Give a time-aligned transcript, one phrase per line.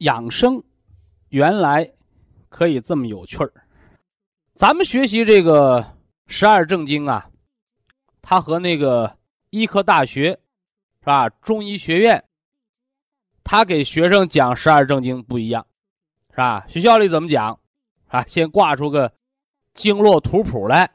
[0.00, 0.62] 养生
[1.28, 1.90] 原来
[2.48, 3.52] 可以这么有趣儿。
[4.54, 5.84] 咱们学习这个
[6.26, 7.28] 十二正经啊，
[8.22, 9.16] 它和那个
[9.50, 10.30] 医科大学
[11.00, 11.28] 是吧？
[11.28, 12.22] 中医学院，
[13.44, 15.66] 他给学生讲十二正经不一样，
[16.30, 16.64] 是吧？
[16.66, 17.58] 学校里怎么讲
[18.08, 18.22] 啊？
[18.26, 19.12] 先挂出个
[19.74, 20.90] 经络图谱来，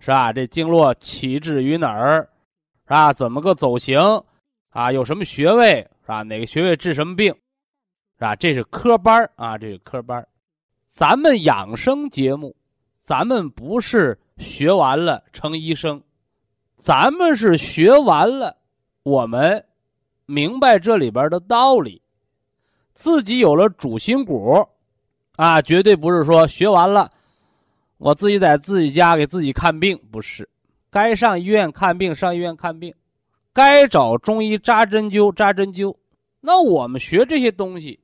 [0.00, 0.32] 是吧？
[0.32, 2.28] 这经络起至于哪儿，
[2.86, 3.12] 是吧？
[3.12, 3.98] 怎么个走形
[4.70, 4.90] 啊？
[4.90, 6.22] 有什么穴位是吧？
[6.22, 7.34] 哪个穴位治什么病？
[8.18, 8.34] 是吧？
[8.34, 10.26] 这是科班啊，这是科班
[10.88, 12.56] 咱们养生节目，
[13.00, 16.02] 咱们不是学完了成医生，
[16.76, 18.56] 咱们是学完了，
[19.04, 19.64] 我们
[20.26, 22.02] 明白这里边的道理，
[22.92, 24.66] 自己有了主心骨
[25.36, 27.08] 啊，绝对不是说学完了，
[27.98, 30.48] 我自己在自己家给自己看病，不是，
[30.90, 32.92] 该上医院看病上医院看病，
[33.52, 35.94] 该找中医扎针灸扎针灸。
[36.40, 38.00] 那我们学这些东西。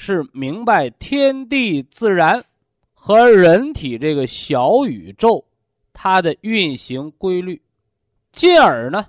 [0.00, 2.42] 是明白天地自然
[2.94, 5.44] 和人体这个小宇宙
[5.92, 7.60] 它的运行规律，
[8.30, 9.04] 进而呢，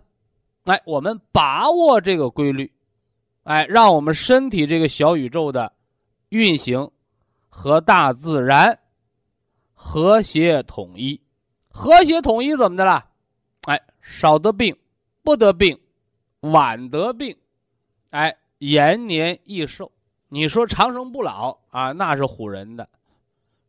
[0.64, 2.70] 哎，我们把握这个规律，
[3.44, 5.72] 哎，让我们身体这个小宇宙的
[6.30, 6.90] 运行
[7.50, 8.80] 和大自然
[9.76, 11.22] 和谐统一。
[11.70, 13.06] 和谐统一怎么的了？
[13.66, 14.76] 哎，少得病，
[15.22, 15.80] 不得病，
[16.40, 17.38] 晚得病，
[18.10, 19.92] 哎，延年益寿。
[20.30, 22.88] 你说长生不老啊，那是唬人的，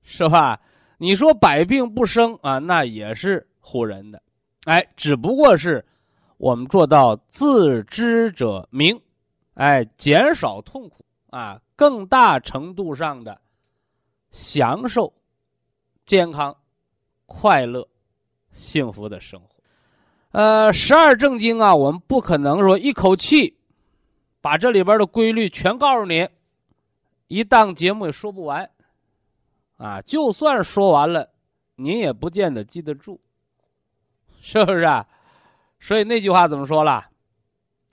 [0.03, 0.60] 是吧？
[0.98, 4.22] 你说百病不生啊，那也是唬人的。
[4.65, 5.82] 哎，只不过是
[6.37, 9.00] 我们做到自知者明，
[9.54, 13.41] 哎，减少痛苦啊，更大程度上的
[14.31, 15.10] 享受
[16.04, 16.54] 健康、
[17.25, 17.88] 快乐、
[18.50, 19.48] 幸福的生活。
[20.32, 23.56] 呃，十二正经啊，我们不可能说一口气
[24.42, 26.28] 把这里边的规律全告诉你。
[27.30, 28.68] 一档节目也说不完，
[29.76, 31.30] 啊，就算说完了，
[31.76, 33.20] 您也不见得记得住，
[34.41, 35.06] 是不是啊？
[35.78, 37.06] 所以那句话怎么说了？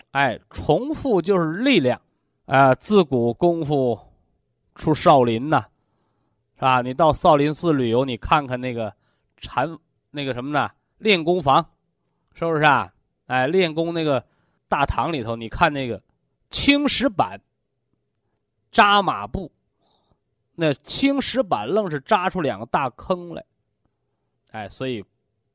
[0.10, 2.02] 哎，重复就是力量，
[2.48, 4.00] 啊，自古功夫
[4.74, 5.68] 出少林呐，
[6.56, 6.82] 是吧？
[6.82, 8.92] 你到少林寺旅游，你看看那个
[9.38, 9.78] 禅
[10.10, 10.68] 那个什么呢？
[10.98, 11.64] 练功房，
[12.34, 12.92] 是不是啊？
[13.28, 14.26] 哎，练功那个
[14.68, 16.02] 大堂里头，你看那个
[16.50, 17.40] 青石板。
[18.78, 19.52] 扎马步，
[20.54, 23.44] 那青石板愣是扎出两个大坑来，
[24.52, 25.04] 哎，所以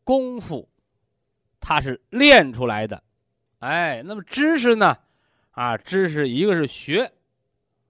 [0.03, 0.69] 功夫
[1.61, 3.01] 它是练出来的，
[3.61, 4.99] 哎，那么知识呢？
[5.53, 7.13] 啊，知识一个是学，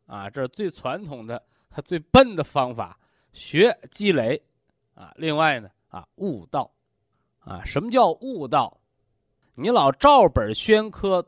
[0.05, 1.43] 啊，这是最传统的、
[1.83, 3.01] 最笨的方法，
[3.33, 4.39] 学积累，
[4.93, 6.71] 啊，另外呢，啊，悟道，
[7.39, 8.79] 啊，什么叫悟道？
[9.55, 11.27] 你老照本宣科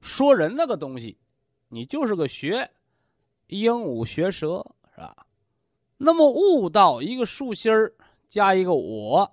[0.00, 1.16] 说人那个东西，
[1.68, 2.68] 你就是个学。
[3.48, 5.26] 鹦鹉学舌是吧？
[5.96, 7.92] 那么悟道一个竖心儿
[8.28, 9.30] 加一个我，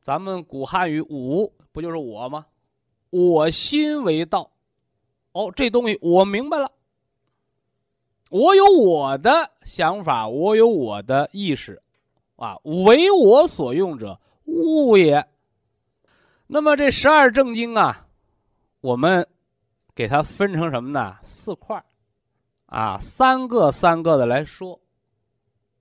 [0.00, 2.46] 咱们古汉语悟不就是我吗？
[3.10, 4.50] 我心为道。
[5.32, 6.70] 哦，这东西我明白了。
[8.30, 11.80] 我有我的想法，我有我的意识，
[12.36, 15.26] 啊，为我所用者，悟也。
[16.46, 18.06] 那么这十二正经啊，
[18.80, 19.26] 我们
[19.94, 21.16] 给它分成什么呢？
[21.22, 21.82] 四块
[22.68, 24.80] 啊，三个三个的来说，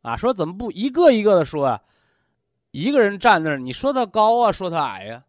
[0.02, 1.82] 啊，说怎么不一个一个的说啊？
[2.72, 5.26] 一个人站那儿，你说他高啊，说他矮呀，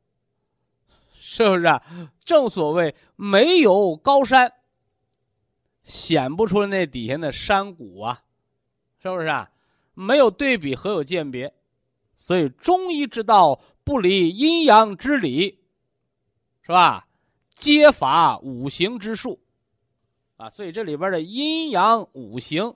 [1.13, 1.83] 是不是啊？
[2.25, 4.53] 正所谓没有高山，
[5.83, 8.23] 显不出那底下的山谷啊，
[9.03, 9.51] 是不是啊？
[9.95, 11.53] 没有对比，何有鉴别？
[12.15, 15.61] 所以中医之道不离阴阳之理，
[16.63, 17.09] 是吧？
[17.57, 19.41] 皆法五行之术。
[20.39, 22.75] 啊，所以这里边的阴阳五行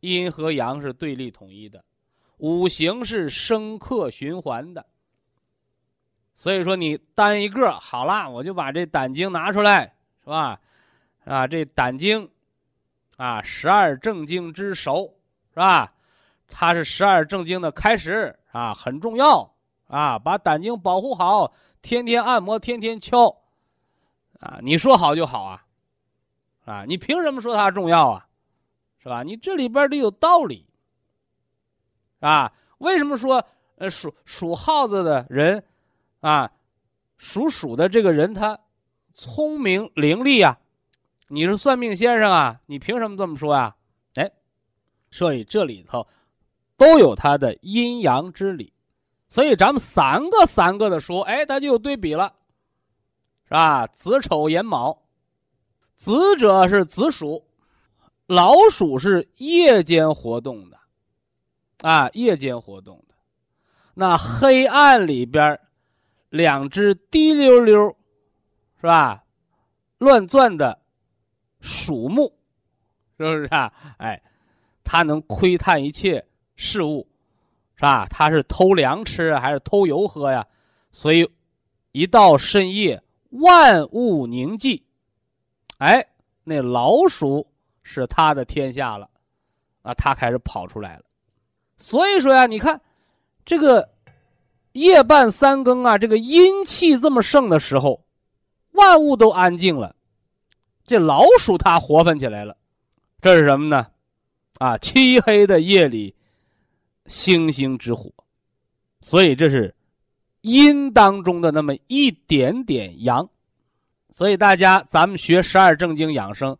[0.00, 1.84] 阴和阳是对立统一的，
[2.36, 4.86] 五行是生克循环的。
[6.34, 10.60] 所以说，你单一个好了，我就把这胆经拿出来，是吧？
[11.24, 12.30] 啊，这胆经，
[13.16, 15.14] 啊，十二正经之首，
[15.50, 15.92] 是吧？
[16.48, 19.54] 它是十二正经的开始啊，很重要
[19.86, 20.18] 啊！
[20.18, 23.34] 把胆经保护好，天天按摩，天天敲，
[24.40, 25.64] 啊，你说好就好啊，
[26.64, 28.26] 啊，你凭什么说它重要啊？
[28.98, 29.22] 是吧？
[29.24, 30.64] 你这里边得有道理，
[32.20, 32.52] 啊？
[32.78, 33.44] 为什么说
[33.76, 35.64] 呃属属耗子的人？
[36.20, 36.48] 啊，
[37.16, 38.56] 属鼠的这个人他
[39.12, 40.56] 聪明伶俐啊，
[41.26, 43.74] 你是算命先生啊，你凭什么这么说啊？
[44.14, 44.30] 哎，
[45.10, 46.06] 所以这里头
[46.76, 48.72] 都有它的阴阳之理，
[49.28, 52.32] 所以咱们三个三个的说，哎，它就有对比了，
[53.46, 53.84] 是吧？
[53.88, 55.01] 子丑寅卯，
[56.02, 57.44] 子者是子鼠，
[58.26, 60.76] 老鼠是夜间活动的，
[61.88, 63.14] 啊，夜间活动的，
[63.94, 65.60] 那黑暗里边。
[66.28, 67.94] 两只滴溜溜，
[68.80, 69.22] 是吧？
[69.98, 70.80] 乱转的
[71.60, 72.36] 鼠目，
[73.18, 73.72] 是不是啊？
[73.98, 74.20] 哎，
[74.82, 76.26] 它能窥探一切
[76.56, 77.06] 事物，
[77.76, 78.08] 是吧？
[78.10, 80.44] 它是偷粮吃还是偷油喝呀？
[80.90, 81.30] 所以，
[81.92, 84.82] 一到深夜，万物宁静，
[85.84, 86.06] 哎，
[86.44, 87.46] 那老鼠
[87.82, 89.08] 是他的天下了，
[89.82, 91.04] 啊，他开始跑出来了。
[91.76, 92.80] 所以说呀，你看
[93.44, 93.90] 这个。
[94.72, 98.02] 夜半三更啊，这个阴气这么盛的时候，
[98.70, 99.94] 万物都安静了，
[100.86, 102.56] 这老鼠它活泛起来了，
[103.20, 103.88] 这是什么呢？
[104.60, 106.14] 啊，漆黑的夜里，
[107.04, 108.10] 星星之火，
[109.02, 109.74] 所以这是
[110.40, 113.28] 阴当中的那么一点点阳，
[114.12, 116.56] 所以大家咱们学十二正经养生，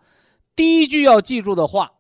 [0.56, 1.93] 第一句要记住的话，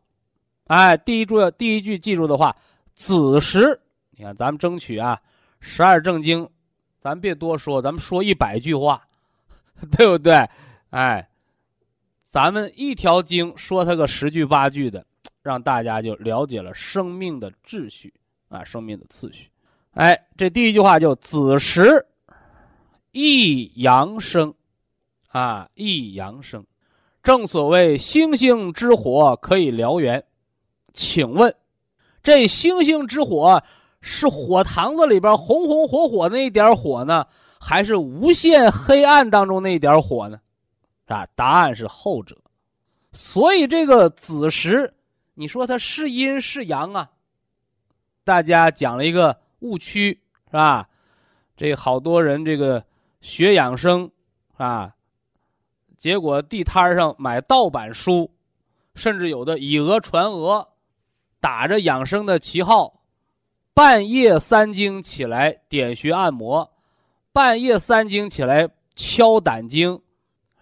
[0.66, 2.56] 哎，第一句要第一句记住的话，
[2.94, 3.78] 子时，
[4.12, 5.20] 你看咱们争取啊。
[5.60, 6.48] 十二正经，
[6.98, 9.00] 咱别多说，咱们说一百句话，
[9.96, 10.48] 对不对？
[10.90, 11.28] 哎，
[12.24, 15.06] 咱们一条经说它个十句八句的，
[15.42, 18.12] 让大家就了解了生命的秩序
[18.48, 19.48] 啊，生命的次序。
[19.92, 22.04] 哎，这第一句话就子时
[23.12, 24.52] 益阳生
[25.32, 26.64] 啊，益阳生，
[27.22, 30.24] 正所谓星星之火可以燎原。
[30.92, 31.54] 请问，
[32.22, 33.62] 这星星之火？
[34.04, 37.24] 是火塘子里边红红火火那一点火呢，
[37.60, 40.40] 还是无限黑暗当中那一点火呢？
[41.06, 42.36] 啊，答案是后者。
[43.12, 44.92] 所以这个子时，
[45.34, 47.10] 你说它是阴是阳啊？
[48.24, 50.88] 大家讲了一个误区，是吧？
[51.56, 52.84] 这好多人这个
[53.20, 54.10] 学养生
[54.56, 54.92] 啊，
[56.02, 58.28] 结果地摊上买盗版书，
[58.96, 60.66] 甚至有的以讹传讹，
[61.38, 63.04] 打着养生的旗号。
[63.72, 66.68] 半夜三更起来点穴按摩，
[67.32, 70.02] 半夜三更起来敲胆经，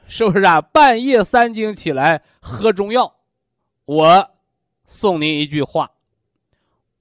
[0.07, 0.61] 是不是啊？
[0.61, 3.11] 半夜三更起来喝中药，
[3.87, 4.31] 我
[4.85, 5.91] 送您一句话：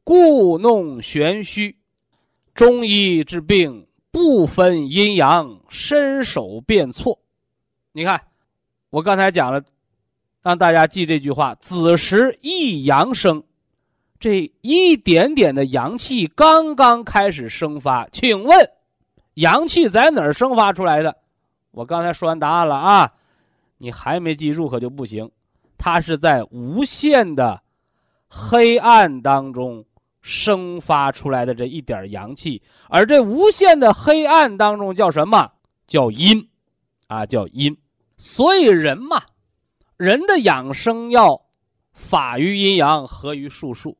[0.06, 1.78] 故弄玄虚，
[2.54, 7.20] 中医治病不分阴阳，伸手便错。
[7.92, 8.22] 你看，
[8.90, 9.62] 我刚才讲了，
[10.42, 13.44] 让大家记这句话：子时益阳生。
[14.20, 18.70] 这一点点的阳气刚刚开始生发，请问，
[19.36, 21.16] 阳气在哪儿生发出来的？
[21.72, 23.10] 我刚才说完答案了啊，
[23.78, 25.30] 你还没记住可就不行。
[25.78, 27.62] 它是在无限的
[28.28, 29.86] 黑暗当中
[30.22, 35.52] 生发出来的这一点阳气，而这无限的黑暗当中叫什么？
[35.88, 36.50] 叫阴，
[37.08, 37.78] 啊，叫阴。
[38.20, 39.24] 所以人嘛，
[39.96, 41.42] 人的养生要
[41.94, 43.98] 法于阴阳，合于术数。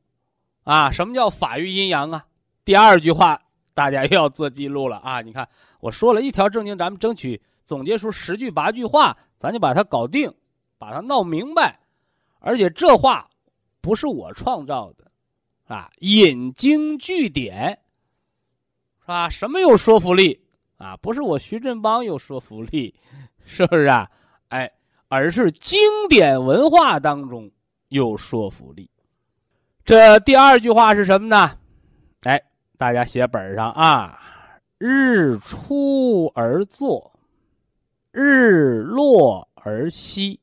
[0.62, 2.26] 啊，什么叫法于阴阳啊？
[2.66, 3.40] 第二句话
[3.72, 5.22] 大家又要做记录了啊！
[5.22, 5.48] 你看
[5.80, 10.30] 我说了一条正经，咱们争取总结出十句八句话，咱就把它搞定，
[10.76, 11.80] 把它闹明白。
[12.40, 13.28] 而且这话
[13.80, 15.10] 不是我创造的，
[15.66, 17.70] 啊，引经据典，
[19.00, 19.30] 是吧？
[19.30, 20.38] 什么有说服力
[20.76, 20.94] 啊？
[20.98, 22.94] 不是我徐振邦有说服力，
[23.50, 24.08] 是不是啊？
[24.50, 24.70] 哎，
[25.08, 27.50] 而是经典文化当中
[27.88, 28.88] 有说服力。
[29.84, 31.58] 这第二句话是什么呢？
[32.22, 32.40] 哎，
[32.78, 34.16] 大家写本上啊，
[34.78, 37.12] 日出而作，
[38.12, 40.38] 日落而息，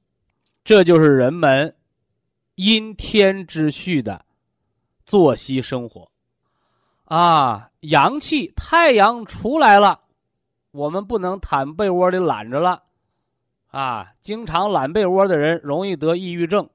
[0.65, 1.73] 这就是人们
[2.55, 4.25] 因天之序的
[5.05, 6.11] 作息生活
[7.05, 7.69] 啊。
[7.79, 10.01] 阳气，太阳出来了，
[10.71, 12.83] 我们不能躺被窝里懒着了
[13.77, 14.13] 啊。
[14.21, 16.67] 经常懒被窝的人容易得抑郁症。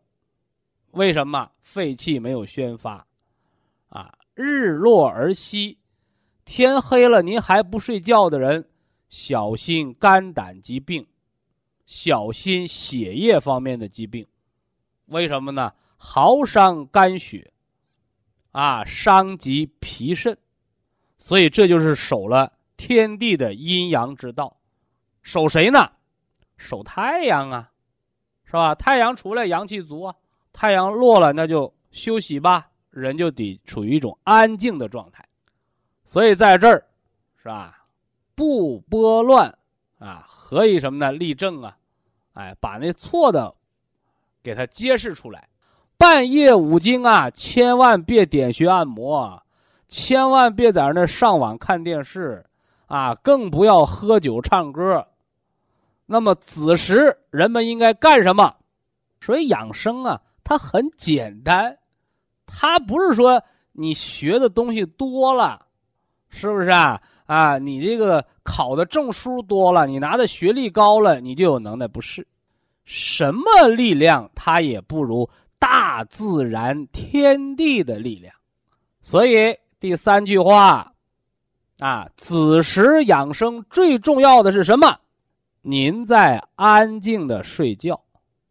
[0.93, 3.07] 为什么肺气没有宣发？
[3.89, 5.79] 啊，日落而息，
[6.45, 8.69] 天黑了您还不睡觉的人，
[9.09, 11.07] 小心肝胆疾病，
[11.87, 14.27] 小心血液方面的疾病。
[15.07, 15.73] 为什么呢？
[15.97, 17.53] 耗伤肝血，
[18.53, 20.37] 啊，伤及脾肾，
[21.19, 24.59] 所以这就是守了天地的阴阳之道。
[25.23, 25.91] 守谁呢？
[26.63, 27.71] 守太阳啊，
[28.45, 28.75] 是吧？
[28.75, 30.15] 太阳出来阳气足啊，
[30.53, 35.27] 太阳落了那就休息吧，人就得处于一种安静的状态。
[36.05, 36.85] 所以在这儿，
[37.37, 37.85] 是吧？
[38.35, 39.53] 不拨乱
[39.99, 41.11] 啊，何以什么呢？
[41.11, 41.77] 立正啊，
[42.35, 43.53] 哎，把那错的
[44.43, 45.49] 给它揭示出来。
[45.99, 49.43] 半夜五更啊，千万别点穴按摩，
[49.89, 52.45] 千万别在那上网看电视
[52.87, 55.09] 啊，更不要喝酒唱歌。
[56.13, 58.55] 那么子时人们应该干什么？
[59.19, 61.75] 所以养生啊，它很简单，
[62.45, 63.43] 它不是说
[63.73, 65.59] 你学的东西多了，
[66.29, 67.01] 是不是啊？
[67.25, 71.89] 啊，你这个考的证书多了，你拿的学历高了，你就有能耐？
[71.89, 72.27] 不是，
[72.85, 75.27] 什么力量它也不如
[75.59, 78.35] 大自然天地的力量。
[79.01, 80.93] 所以第三句话，
[81.79, 84.95] 啊，子时养生最重要的是什么？
[85.65, 88.03] 您在安静的睡觉，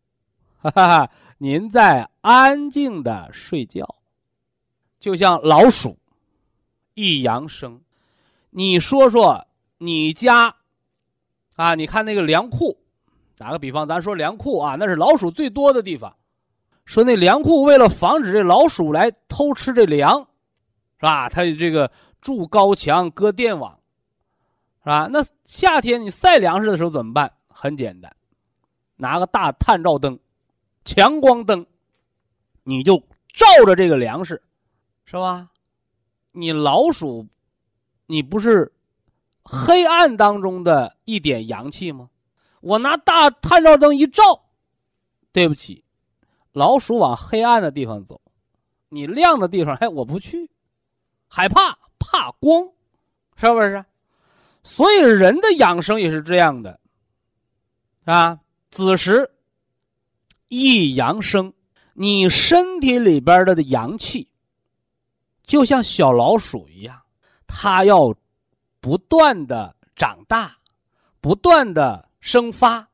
[0.57, 1.11] 哈哈哈！
[1.37, 3.95] 您在安静的睡觉，
[4.97, 5.97] 就像老鼠，
[6.93, 7.81] 一阳生。
[8.49, 9.45] 你说说
[9.77, 10.55] 你家，
[11.57, 12.77] 啊，你看那个粮库，
[13.37, 16.15] 打个比方，咱说粮库啊，那是老鼠最多的地方。
[16.85, 20.19] 说那粮库为了防止这老鼠来偷吃这粮，
[20.97, 21.27] 是吧？
[21.27, 21.91] 它这个
[22.21, 23.77] 筑高墙，搁电网。
[24.83, 25.07] 是吧？
[25.11, 27.31] 那夏天你晒粮食的时候怎么办？
[27.47, 28.15] 很简单，
[28.95, 30.19] 拿个大探照灯，
[30.85, 31.65] 强光灯，
[32.63, 32.97] 你就
[33.27, 34.41] 照着这个粮食，
[35.05, 35.49] 是吧？
[36.31, 37.27] 你老鼠，
[38.07, 38.73] 你不是
[39.43, 42.09] 黑暗当中的一点阳气吗？
[42.61, 44.45] 我拿大探照灯一照，
[45.31, 45.83] 对不起，
[46.53, 48.19] 老鼠往黑暗的地方走，
[48.89, 50.49] 你亮的地方，哎，我不去，
[51.27, 52.69] 害怕，怕光，
[53.35, 53.85] 是不是？
[54.63, 56.79] 所以人的养生也是这样的，
[58.05, 58.39] 啊，
[58.69, 59.31] 子时
[60.47, 61.51] 易阳生，
[61.93, 64.29] 你身体里边的阳气，
[65.43, 67.01] 就像小老鼠一样，
[67.47, 68.13] 它要
[68.79, 70.57] 不断的长大，
[71.19, 72.87] 不断的生发，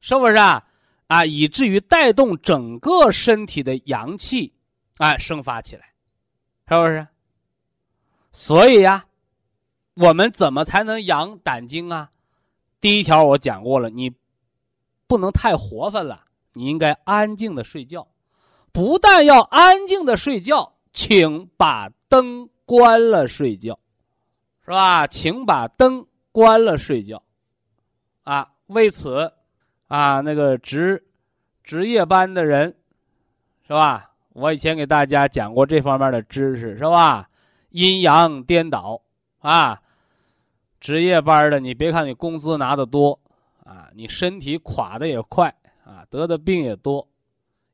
[0.00, 0.66] 是不是啊？
[1.06, 4.52] 啊，以至于带动整个身体的阳气，
[4.98, 5.94] 啊，生发起来，
[6.68, 7.06] 是不是？
[8.32, 9.06] 所以呀。
[9.94, 12.10] 我们怎么才能养胆经啊？
[12.80, 14.12] 第一条我讲过了，你
[15.06, 18.06] 不能太活泛了，你应该安静的睡觉。
[18.72, 23.78] 不但要安静的睡觉，请把灯关了睡觉，
[24.64, 25.06] 是吧？
[25.06, 27.22] 请把灯关了睡觉。
[28.24, 29.32] 啊，为此，
[29.86, 31.06] 啊，那个值
[31.62, 32.76] 值夜班的人，
[33.64, 34.10] 是吧？
[34.32, 37.30] 我以前给大家讲过这方面的知识，是吧？
[37.70, 39.00] 阴阳颠倒，
[39.38, 39.80] 啊。
[40.84, 43.18] 值夜班的，你别看你工资拿的多，
[43.64, 45.48] 啊，你身体垮的也快，
[45.82, 47.08] 啊，得的病也多，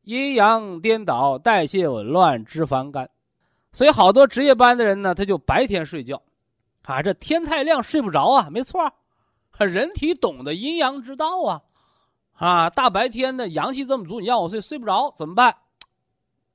[0.03, 3.11] 阴阳颠倒，代谢紊乱，脂肪肝，
[3.73, 6.23] 所以好多值夜班的人呢，他就白天睡觉，
[6.85, 8.89] 啊，这天太亮睡不着啊，没错，
[9.59, 11.63] 人体懂得阴阳之道啊，
[12.35, 15.57] 啊，大白天的阳气这么足，你让我睡睡不着怎么办？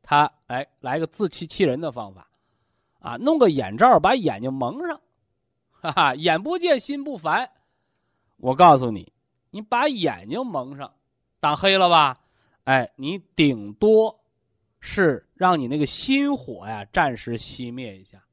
[0.01, 2.25] 他哎，来个自欺欺人的方法，
[3.01, 4.97] 啊，弄个眼罩把眼睛蒙上。
[5.85, 7.51] 哈哈，眼不见心不烦，
[8.37, 9.13] 我告诉你，
[9.51, 10.91] 你把眼睛蒙上，
[11.39, 12.17] 挡黑了吧？
[12.63, 14.23] 哎，你顶多
[14.79, 18.23] 是让你那个心火呀暂时熄灭一下，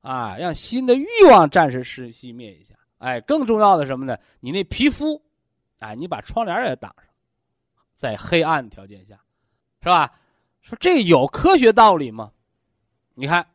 [0.00, 2.74] 啊，让心的欲望暂时是熄灭一下。
[2.98, 4.18] 哎，更重要的什么呢？
[4.40, 5.22] 你那皮肤，
[5.78, 7.06] 哎，你把窗帘也挡上，
[7.94, 9.20] 在黑暗条件下，
[9.80, 10.12] 是吧？
[10.60, 12.32] 说这有科学道理吗？
[13.14, 13.46] 你看，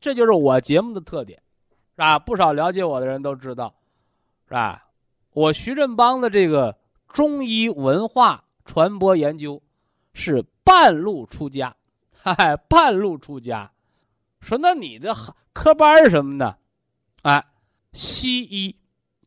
[0.00, 1.40] 这就是我节目的特点。
[1.96, 2.18] 是吧？
[2.18, 3.74] 不少了解我的人都知道，
[4.46, 4.86] 是吧？
[5.32, 6.76] 我徐振邦的这个
[7.08, 9.62] 中医文化传播研究
[10.12, 11.74] 是半路出家，
[12.12, 13.72] 嗨，半路出家。
[14.40, 15.14] 说那你的
[15.54, 16.56] 科班是什么呢？
[17.22, 17.42] 哎，
[17.92, 18.76] 西医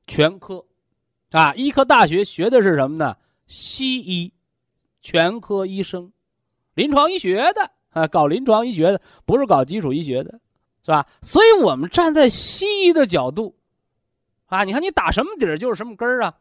[0.06, 0.64] 全科，
[1.32, 3.18] 啊，医科大学学的是什么呢？
[3.48, 4.32] 西医
[5.02, 6.14] 全科医生，
[6.76, 10.40] 临床医学的啊，搞临床医学的，不是搞基础医学的。
[10.90, 11.06] 是吧？
[11.22, 13.56] 所以我们站在西医的角度，
[14.48, 16.34] 啊，你看你打什么底儿就是什么根儿啊，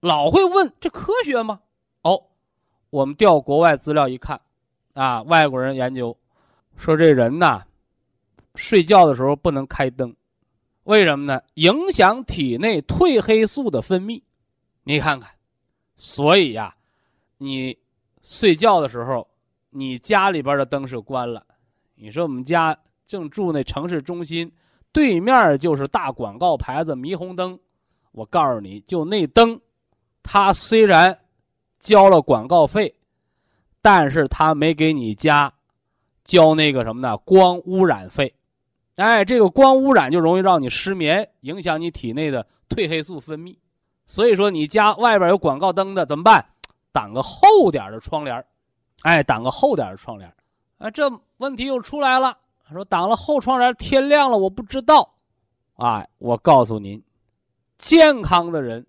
[0.00, 1.60] 老会问这科学吗？
[2.02, 2.22] 哦，
[2.90, 4.38] 我们调国外资料一看，
[4.92, 6.14] 啊，外国人研究
[6.76, 7.64] 说这人呐，
[8.56, 10.14] 睡觉的时候不能开灯，
[10.82, 11.40] 为什么呢？
[11.54, 14.20] 影响体内褪黑素的分泌。
[14.82, 15.30] 你看看，
[15.96, 16.76] 所以呀，
[17.38, 17.78] 你
[18.20, 19.26] 睡觉的时候，
[19.70, 21.46] 你家里边的灯是关了。
[21.94, 22.76] 你说我们家
[23.12, 24.50] 正住那城市中心，
[24.90, 27.58] 对面就是大广告牌子霓虹灯。
[28.12, 29.60] 我告诉你就那灯，
[30.22, 31.18] 它虽然
[31.78, 32.94] 交了广告费，
[33.82, 35.52] 但是它没给你家
[36.24, 37.14] 交那个什么呢？
[37.18, 38.34] 光污染费。
[38.96, 43.54] 哎，这个光污染就容易让你失眠，影响你体内的褪黑素分泌。
[44.06, 46.42] 所以说，你家外边有广告灯的怎么办？
[46.92, 48.42] 挡个厚点的窗帘
[49.02, 50.34] 哎，挡个厚点的窗帘
[50.78, 52.38] 啊，这问题又出来了。
[52.72, 55.14] 说挡了后窗帘天亮了，我不知道。
[55.74, 57.02] 啊，我告诉您，
[57.78, 58.86] 健康的人，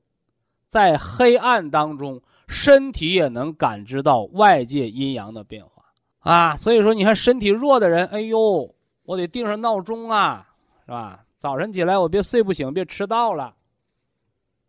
[0.68, 5.84] 在黑暗当中，身体也能感知到外界阴阳的变化
[6.20, 6.56] 啊。
[6.58, 10.48] 所以说，你看身体弱的人，哎呦，我得定上闹钟啊，
[10.86, 11.25] 是吧？
[11.38, 13.56] 早晨起来我别睡不醒，别迟到了。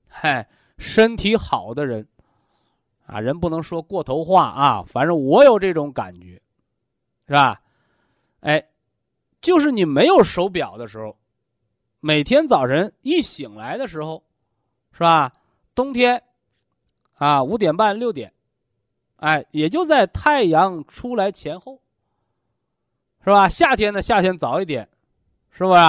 [0.09, 2.07] 嗨，身体好的人，
[3.07, 4.83] 啊，人不能说过头话啊。
[4.87, 6.41] 反正我有这种感觉，
[7.27, 7.61] 是吧？
[8.41, 8.65] 哎，
[9.45, 11.17] 就是你没有手表的时候，
[12.01, 14.25] 每天早晨一醒来的时候，
[14.91, 15.31] 是吧？
[15.75, 16.21] 冬天，
[17.19, 18.33] 啊，五点半六点，
[19.17, 21.79] 哎，也就在太阳出来前后，
[23.23, 23.49] 是吧？
[23.49, 24.89] 夏天呢，夏天早一点，
[25.51, 25.81] 是不是？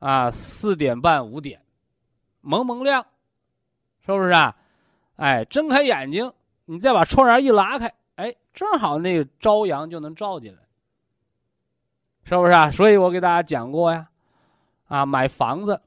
[0.00, 1.62] 啊，四点半五点，
[2.40, 3.06] 蒙蒙亮。
[4.04, 4.56] 是不是啊？
[5.16, 6.32] 哎，睁开眼睛，
[6.64, 10.60] 你再把窗帘一拉开，哎，正好那个朝阳就能照进来，
[12.28, 12.70] 是不是啊？
[12.72, 14.08] 所以我给大家讲过呀，
[14.88, 15.80] 啊，买房子，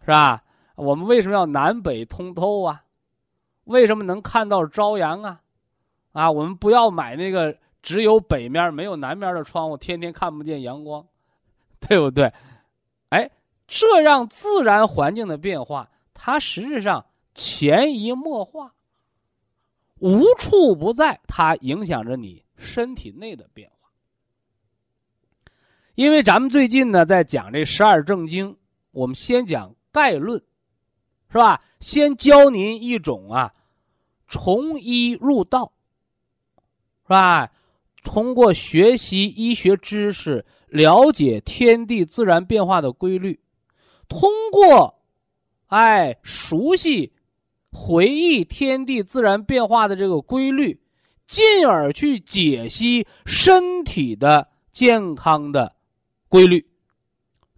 [0.00, 0.42] 是吧？
[0.74, 2.82] 我们为什么要南北通透啊？
[3.64, 5.40] 为什么能看到朝阳啊？
[6.10, 11.06] 啊，我们不要买那个只有北面没有南面的窗户，天天看不见阳光，
[11.78, 12.32] 对不对？
[13.10, 13.30] 哎，
[13.68, 15.88] 这样自然环境的变化。
[16.12, 18.74] 它实质上潜移默化，
[20.00, 23.79] 无处不在，它影响着你身体内的变化。
[26.00, 28.56] 因为咱们最近呢在讲这十二正经，
[28.90, 30.42] 我们先讲概论，
[31.30, 31.60] 是吧？
[31.78, 33.52] 先教您一种啊，
[34.26, 35.70] 从医入道，
[37.02, 37.50] 是吧？
[38.02, 43.38] 通过学习医学知识，了解天地自然变化的规律，
[44.08, 45.02] 通过。
[45.66, 47.12] 哎，熟悉、
[47.70, 50.80] 回忆天地自然变化的这个规律，
[51.26, 55.74] 进而去解析身体的健康的
[56.30, 56.66] 规律，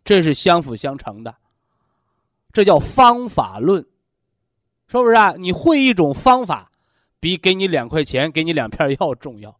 [0.02, 1.32] 这是相辅相成的。
[2.52, 3.86] 这叫方法论，
[4.88, 5.34] 是不是啊？
[5.38, 6.72] 你会一种方法，
[7.20, 9.50] 比给你两块钱、给你两片药重要，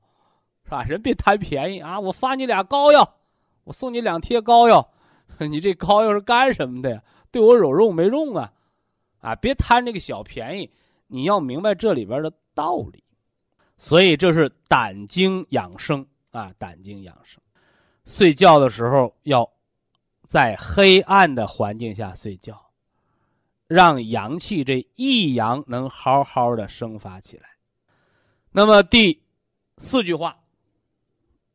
[0.64, 0.83] 是吧？
[0.85, 2.01] 人别贪便宜啊！
[2.01, 3.18] 我发你俩膏药，
[3.64, 4.90] 我送你两贴膏药，
[5.38, 7.03] 你这膏药是干什么的呀？
[7.31, 8.51] 对我有用没用啊？
[9.20, 10.70] 啊，别贪这个小便宜，
[11.07, 13.05] 你要明白这里边的道理。
[13.77, 17.42] 所以这是胆经养生啊，胆经养生。
[18.04, 19.48] 睡觉的时候要
[20.26, 22.70] 在黑暗的环境下睡觉，
[23.66, 27.44] 让阳气这一阳能好好的生发起来。
[28.50, 29.22] 那么第
[29.78, 30.36] 四句话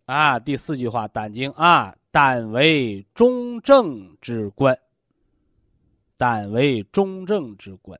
[0.06, 4.78] 啊，第四句话，胆经啊，胆为中正之官。
[6.20, 8.00] 胆为中正之官，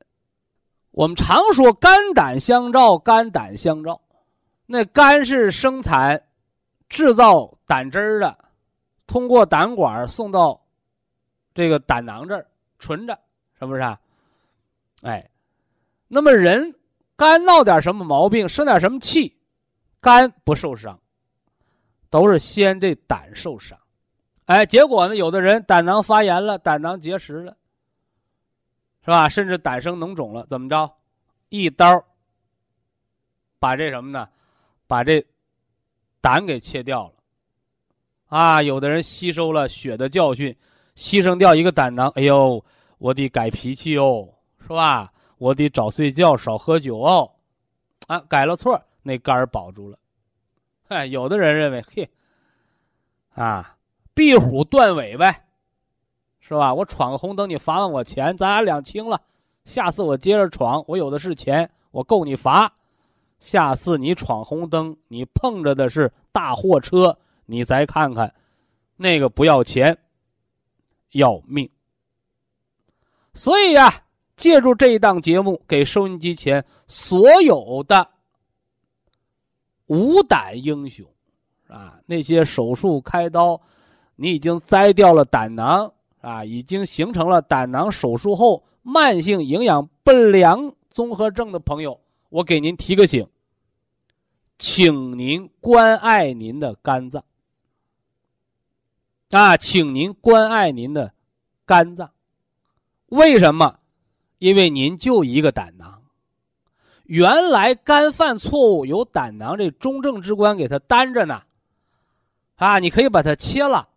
[0.90, 4.00] 我们常说肝胆相照，肝胆相照。
[4.66, 6.20] 那肝是生产、
[6.88, 8.38] 制造胆汁儿的，
[9.06, 10.64] 通过胆管送到
[11.54, 12.46] 这个胆囊这儿
[12.78, 13.18] 存着，
[13.58, 13.80] 是不是？
[13.80, 14.00] 啊？
[15.02, 15.30] 哎，
[16.08, 16.74] 那么人
[17.16, 19.36] 肝闹点什么毛病，生点什么气，
[20.00, 20.98] 肝不受伤，
[22.10, 23.78] 都是先这胆受伤。
[24.46, 27.56] 哎，结果呢，有的人胆囊发炎了，胆囊结石了。
[29.04, 29.28] 是吧？
[29.28, 30.94] 甚至胆生脓肿了，怎么着？
[31.48, 32.04] 一刀
[33.58, 34.28] 把这什么呢？
[34.86, 35.24] 把这
[36.20, 37.12] 胆给切掉了。
[38.26, 40.54] 啊，有的人吸收了血的教训，
[40.94, 42.08] 牺牲掉一个胆囊。
[42.14, 42.62] 哎呦，
[42.98, 44.28] 我得改脾气哦，
[44.60, 45.12] 是吧？
[45.38, 47.30] 我得早睡觉，少喝酒哦。
[48.06, 49.98] 啊，改了错，那肝儿保住了。
[50.88, 52.10] 哎，有的人认为，嘿，
[53.34, 53.76] 啊，
[54.14, 55.44] 壁虎断尾呗。
[56.40, 56.72] 是吧？
[56.72, 59.20] 我闯个红灯，你罚完我钱，咱俩两清了。
[59.64, 62.72] 下次我接着闯，我有的是钱，我够你罚。
[63.38, 68.32] 下次你闯红灯，你碰着的是大货车，你再看看，
[68.96, 69.96] 那个不要钱，
[71.12, 71.68] 要命。
[73.34, 74.02] 所以呀，
[74.36, 78.08] 借助这一档节目，给收音机前所有的
[79.86, 81.06] 无胆英雄，
[81.68, 83.60] 啊，那些手术开刀，
[84.16, 93.26] 你已经摘掉了胆囊啊，已经形成了胆囊手术后慢性营养不良综合症的朋友，我给您提个醒，
[94.58, 97.24] 请您关爱您的肝脏。
[99.30, 101.12] 啊，请您关爱您的
[101.64, 102.10] 肝脏。
[103.06, 103.78] 为什么？
[104.38, 106.02] 因为您就一个胆囊，
[107.04, 111.42] 原来肝犯错误有胆囊这中正之官给他担着呢。
[112.56, 113.88] 啊，你可以把它切了，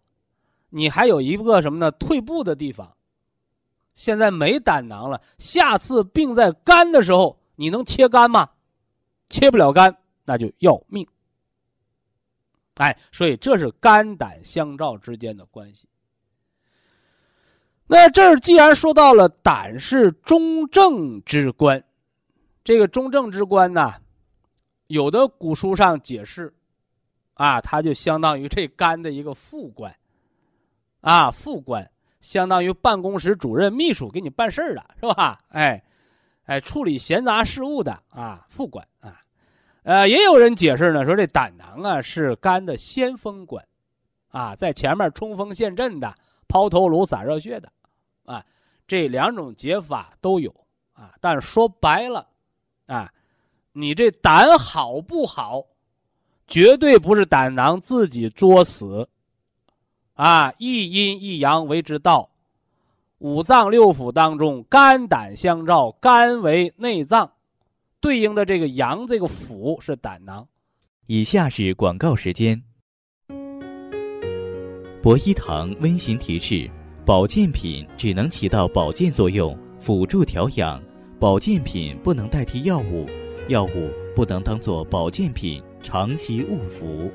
[0.70, 1.92] 你还有一个什么呢？
[1.92, 2.96] 退步的地方。
[3.94, 8.50] 现在没胆囊了，下次病在肝的时候，你能切肝吗？
[9.30, 9.96] 切不了肝，
[10.26, 11.08] 那就要命。
[12.78, 15.88] 哎，所以这是肝胆相照之间的关系。
[17.86, 21.84] 那这儿既然说到了胆是中正之官，
[22.64, 23.94] 这个中正之官呢，
[24.88, 26.52] 有的古书上解释，
[27.36, 29.96] 啊，它就相当于这肝的一个副官，
[31.02, 35.38] 啊，副官相当于办公室主任、秘书给你办事儿的是吧？
[35.50, 35.84] 哎，
[36.52, 39.22] 哎，处理闲杂事务的啊，副官啊。
[39.84, 43.66] 呃，也有人解释呢，说这胆囊啊是肝的先锋官，
[44.32, 46.14] 啊，在前面冲锋陷阵的、
[46.50, 47.72] 抛头颅洒热血的，
[48.26, 48.46] 啊，
[48.86, 50.54] 这两种解法都有
[50.92, 51.14] 啊。
[51.22, 52.28] 但是说白了，
[52.86, 53.10] 啊，
[53.72, 55.64] 你这胆好不好，
[56.48, 59.08] 绝对不是胆囊自己作死，
[60.16, 62.30] 啊，一阴一阳为之道，
[63.22, 67.32] 五脏六腑当中，肝胆相照，肝为内脏。
[68.00, 70.48] 对应的这个阳，这个腑是胆囊。
[71.06, 72.60] 以下是广告时间。
[75.04, 76.68] 博一堂温馨提示：
[77.06, 80.82] 保健品只能起到保健作用，辅助调养；
[81.20, 83.06] 保健品不能代替药物，
[83.50, 87.12] 药物不能当做保健品长期误服。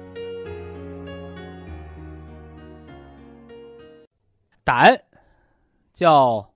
[4.62, 4.96] 胆
[5.96, 6.52] 叫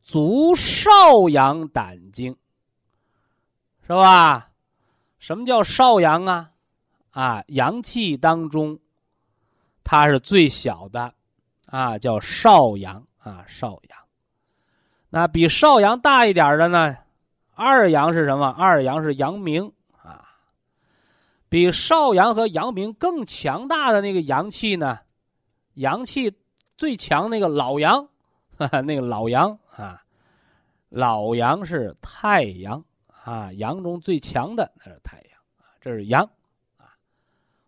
[0.00, 2.36] 足少阳胆经。
[3.82, 4.52] 是吧？
[5.18, 6.50] 什么叫少阳啊？
[7.10, 8.78] 啊，阳气当中，
[9.82, 11.12] 它是最小的，
[11.66, 13.98] 啊，叫少阳啊，少阳。
[15.10, 16.96] 那比少阳大一点的呢？
[17.54, 18.48] 二阳是什么？
[18.48, 20.24] 二阳是阳明啊。
[21.48, 25.00] 比少阳和阳明更强大的那个阳气呢？
[25.74, 26.32] 阳气
[26.76, 28.08] 最强那个老阳，
[28.84, 30.02] 那个老阳啊，
[30.88, 32.84] 老阳是太阳。
[33.24, 36.28] 啊，阳中最强的那是太阳啊，这是阳
[36.76, 36.92] 啊，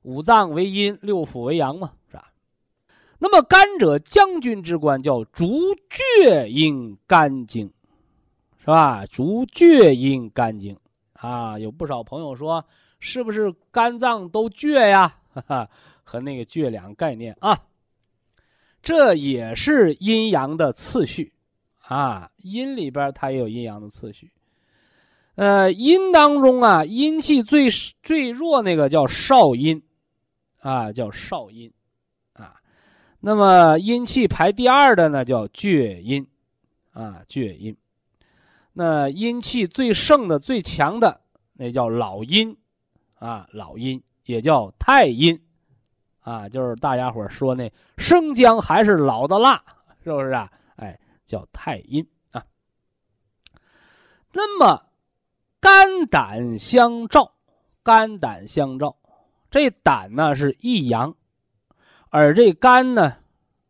[0.03, 2.31] 五脏为阴，六腑为阳嘛，是吧？
[3.19, 7.73] 那么肝者将军之官，叫逐厥阴肝经，
[8.59, 9.07] 是吧？
[9.07, 10.79] 逐厥阴肝经
[11.15, 12.63] 啊，有不少朋友说，
[13.01, 15.09] 是不是肝脏都倔呀？
[15.33, 15.71] 哈哈，
[16.05, 17.59] 和那个倔两个概念啊，
[18.87, 21.33] 这也是阴阳的次序。
[21.89, 24.31] 啊，阴里边它也有阴阳的次序。
[25.35, 27.69] 呃，阴当中啊，阴气最
[28.01, 29.83] 最弱那个叫少阴，
[30.61, 31.73] 啊，叫少阴，
[32.33, 32.55] 啊，
[33.19, 36.25] 那么阴气排第二的呢叫厥阴，
[36.93, 37.77] 啊，厥阴，
[38.73, 41.21] 那阴气最盛的、最强的
[41.55, 42.57] 那叫老阴，
[43.19, 45.41] 啊，老阴也叫太阴，
[46.27, 49.63] 啊，就是大家伙说那生姜还是老的辣，
[50.03, 50.51] 是不是啊？
[50.75, 52.45] 哎，叫太阴啊。
[54.33, 54.83] 那么。
[55.59, 57.33] 肝胆相照，
[57.83, 58.95] 肝胆相照，
[59.51, 61.13] 这胆呢是一阳，
[62.11, 63.17] 而这肝呢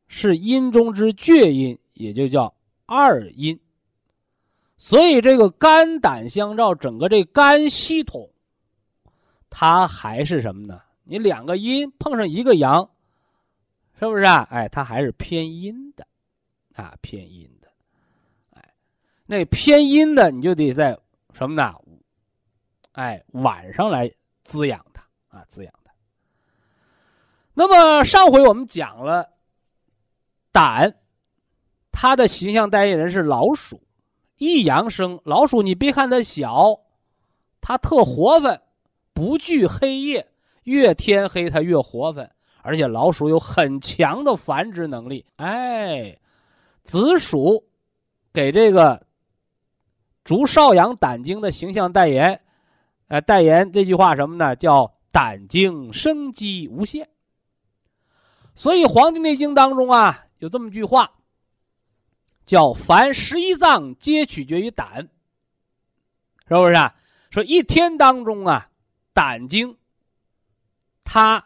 [0.07, 2.53] 是阴中之厥阴，也就叫
[2.85, 3.59] 二阴。
[4.77, 8.29] 所以这个肝胆相照，整个这肝系统，
[9.49, 10.83] 它还是什么呢？
[11.09, 12.91] 你两个阴碰上一个阳，
[13.99, 14.47] 是不是啊？
[14.51, 16.05] 哎，它还是偏阴的，
[16.75, 17.69] 啊，偏阴的，
[18.51, 18.75] 哎，
[19.25, 20.99] 那偏阴的你就得在
[21.33, 21.73] 什么呢？
[22.91, 24.11] 哎，晚上来
[24.43, 25.93] 滋养它啊，滋养它。
[27.55, 29.31] 那么上回我们讲了，
[30.51, 30.97] 胆，
[31.93, 33.81] 它的形象代言人是老鼠，
[34.39, 35.63] 一阳生老鼠。
[35.63, 36.81] 你别看它小，
[37.61, 38.61] 它特活泛，
[39.13, 40.33] 不惧黑夜，
[40.67, 42.31] 越天黑它越活泛，
[42.63, 45.25] 而且老鼠有很强的繁殖能力。
[45.37, 46.19] 哎，
[46.83, 47.65] 子鼠
[48.33, 49.07] 给这个
[50.25, 52.41] 足少阳胆经的形象代言。
[53.09, 54.57] 呃，代言这句话什么呢？
[54.57, 57.09] 叫胆经生机无限。
[58.55, 61.13] 所以《黄帝内经》当中啊，有这么句话，
[62.45, 65.09] 叫“凡十一脏皆取决于胆”，
[66.49, 66.75] 是不是？
[66.75, 66.93] 啊？
[67.31, 68.67] 说一天当中啊，
[69.13, 69.77] 胆经
[71.07, 71.43] 他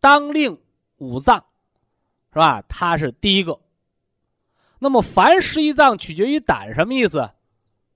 [0.00, 0.60] 当令
[0.98, 1.42] 五脏，
[2.32, 2.60] 是吧？
[2.68, 3.58] 他是第一个。
[4.80, 7.20] 那么凡十一脏取决于胆，什么意思？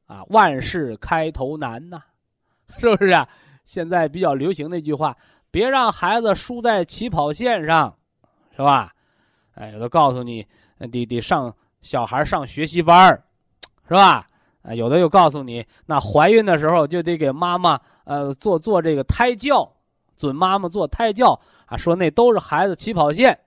[0.07, 2.01] 啊，万事开头难呐，
[2.79, 3.29] 是不是啊？
[3.65, 5.17] 现在比较流行那句话：
[5.51, 7.99] 别让孩子输在起跑线上，
[8.53, 8.95] 是吧？
[9.55, 10.47] 哎，有的告诉你，
[10.93, 13.21] 得得上小孩上学习班
[13.89, 14.25] 是吧？
[14.63, 19.69] 啊，有的又告诉你，那怀孕的时候就得给妈妈呃做做这个胎教，
[20.17, 23.39] 准妈妈做胎教啊，说那都是孩子起跑线。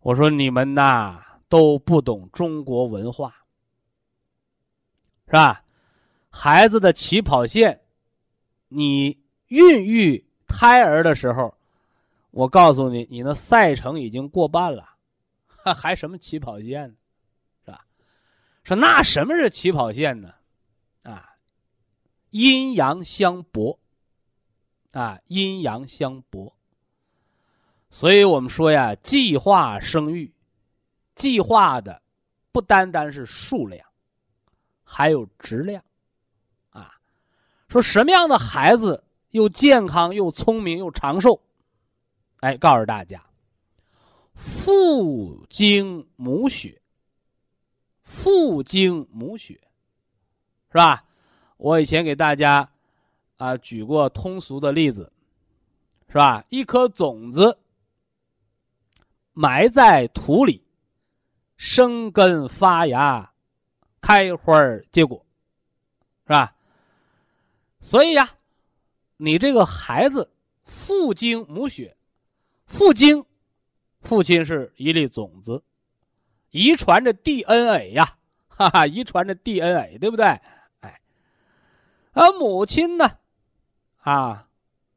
[0.00, 3.34] 我说你们呐都不懂中国文化。
[5.26, 5.62] 是吧？
[6.30, 7.82] 孩子的起跑线，
[8.68, 11.54] 你孕育胎儿的时候，
[12.30, 14.88] 我告诉你，你那赛程已经过半了，
[15.76, 16.94] 还什么起跑线呢？
[17.66, 17.84] 是吧？
[18.64, 20.32] 说那什么是起跑线呢？
[21.02, 21.28] 啊，
[22.30, 23.78] 阴阳相搏，
[24.98, 26.52] 啊，阴阳相搏。
[27.88, 30.32] 所以我们说呀，计划生育，
[31.14, 32.02] 计划的
[32.50, 33.86] 不单单是数量。
[34.82, 35.84] 还有质量，
[36.70, 36.98] 啊，
[37.68, 41.40] 说什么样的孩子又健康又聪明又长寿？
[42.40, 43.22] 哎，告诉大家，
[44.34, 46.80] 父精母血，
[48.02, 49.60] 父精母血，
[50.72, 51.04] 是吧？
[51.58, 52.68] 我以前给大家
[53.38, 55.10] 啊举过通俗的例子，
[56.08, 56.44] 是吧？
[56.50, 57.58] 一颗种子
[59.32, 60.62] 埋在土里，
[61.56, 63.32] 生根发芽。
[64.00, 64.54] 开花
[64.92, 65.26] 结果，
[66.24, 66.54] 是吧？
[67.80, 68.30] 所以呀，
[69.16, 70.30] 你这个孩子
[70.62, 71.96] 父精母血，
[72.64, 73.24] 父精，
[74.00, 75.62] 父亲是一粒种子，
[76.50, 80.24] 遗传着 DNA 呀，哈哈，遗传着 DNA，对不对？
[80.80, 81.00] 哎，
[82.12, 83.18] 而母亲呢，
[84.08, 84.48] 啊，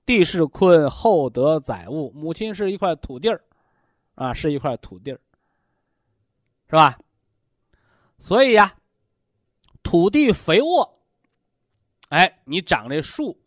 [0.06, 3.44] 地势坤厚德载物，母亲是一块土地儿，
[4.16, 5.20] 啊，是一块土地儿，
[6.70, 6.98] 是吧？
[8.18, 8.78] 所以呀。
[9.84, 11.00] 土地肥沃，
[12.10, 13.38] 哎，你长这树，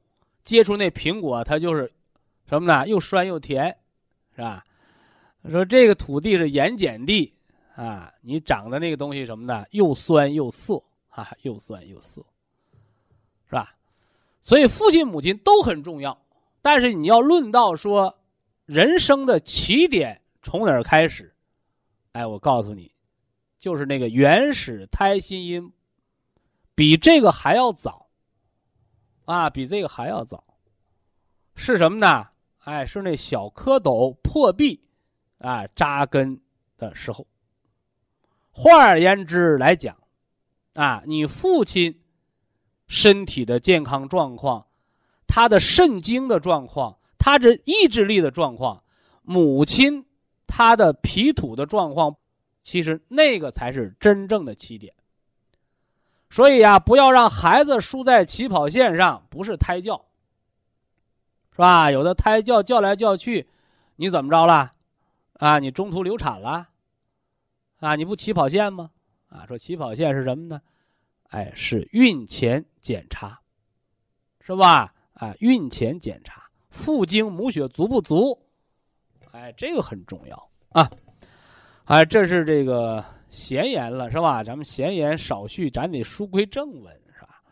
[0.42, 1.90] 结出那苹果，它就是
[2.48, 2.86] 什么呢？
[2.88, 3.78] 又酸又甜，
[4.34, 4.66] 是吧？
[5.48, 7.32] 说这个土地是盐碱地
[7.76, 9.64] 啊，你长的那个东西什么呢？
[9.70, 12.20] 又酸又涩啊，又酸又涩，
[13.46, 13.72] 是吧？
[14.44, 16.20] 所以父亲母亲都很重要，
[16.60, 18.18] 但是你要论到说
[18.66, 21.34] 人生的起点从哪儿开始，
[22.12, 22.92] 哎，我告诉你，
[23.58, 25.72] 就是那个原始胎心音。
[26.74, 28.10] 比这个还要早，
[29.24, 30.44] 啊，比这个还要早，
[31.56, 32.26] 是什么呢？
[32.64, 34.86] 哎，是那小蝌蚪破壁，
[35.38, 36.38] 啊，扎根
[36.76, 37.26] 的时候。
[38.50, 39.96] 换而言之来讲，
[40.74, 42.03] 啊，你父亲
[42.86, 44.66] 身体的健康状况，
[45.26, 48.82] 他的肾精的状况，他的意志力的状况，
[49.22, 50.06] 母亲
[50.46, 52.16] 他的脾土的状况，
[52.62, 54.94] 其实那个才是真正的起点。
[56.30, 60.04] 所以呀，不要让孩子输在起跑线上，不是胎教，
[61.52, 61.90] 是吧？
[61.90, 63.48] 有的胎教叫来叫去，
[63.96, 64.72] 你怎么着了？
[65.34, 66.68] 啊，你中途流产了？
[67.78, 68.90] 啊，你不起跑线吗？
[69.28, 70.60] 啊，说起跑线是什么呢？
[71.30, 73.40] 哎，是孕前检查，
[74.40, 74.94] 是吧？
[75.14, 78.38] 啊，孕前检查父精母血足不足？
[79.32, 80.88] 哎，这个很重要啊！
[81.86, 83.04] 哎，这是这个。
[83.34, 84.44] 闲言了是吧？
[84.44, 87.42] 咱们闲言少叙，咱得书归正文是吧？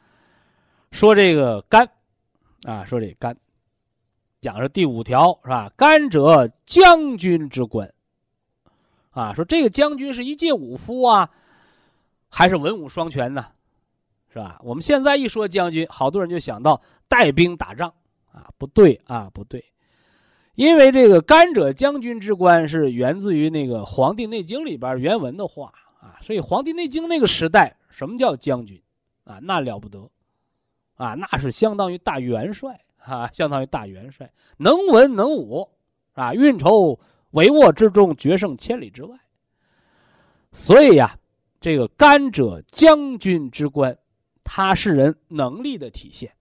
[0.93, 1.91] 说这个肝，
[2.63, 3.37] 啊，说这肝，
[4.41, 5.69] 讲是第五条是吧？
[5.77, 7.93] 肝者将军之官，
[9.11, 11.29] 啊，说这个将军是一介武夫啊，
[12.29, 13.45] 还是文武双全呢？
[14.33, 14.59] 是吧？
[14.63, 17.93] 我们现在一说将军，好多人就想到带兵打仗
[18.33, 19.63] 啊，不对啊，不对。
[20.55, 28.81] 因为这个“甘者将军之官”是源自于那个《黄帝内经》里边原文的话啊，所以《黄帝内经》那个时代，什么叫将军
[29.25, 29.39] 啊？
[29.43, 30.11] 那了不得，
[30.97, 35.69] 啊，那是相当于大元帅啊，相当于大元帅，能文能武
[36.13, 36.99] 啊，运筹
[37.33, 39.19] 帷幄之中，决胜千里之外。
[40.53, 41.17] 所以呀，
[41.61, 43.97] 这个“甘者将军之官”，
[44.45, 46.35] 他是人能力的体现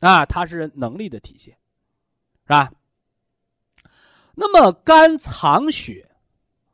[0.00, 1.56] 啊，他是人能力的体现，
[2.44, 2.72] 是吧？
[4.34, 6.08] 那么肝藏血，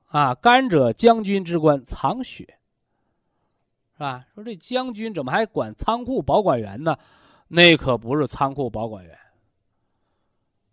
[0.06, 2.58] 啊，肝者将军之官，藏血，
[3.94, 4.24] 是吧？
[4.34, 6.96] 说这将军怎么还管仓库保管员呢？
[7.48, 9.18] 那可不是仓库保管员，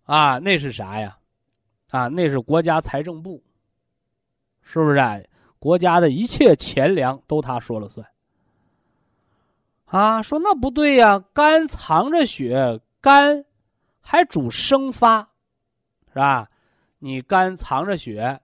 [0.04, 1.18] 啊，那是啥呀？
[1.90, 3.44] 啊，那是国家财政部，
[4.62, 4.98] 是不是？
[4.98, 5.20] 啊？
[5.58, 8.06] 国家的一切钱粮都他说了算。
[9.86, 13.46] 啊，说那不对呀，肝藏着血，肝
[14.02, 15.22] 还主生发，
[16.10, 16.50] 是吧？
[17.00, 18.40] 你肝藏着血，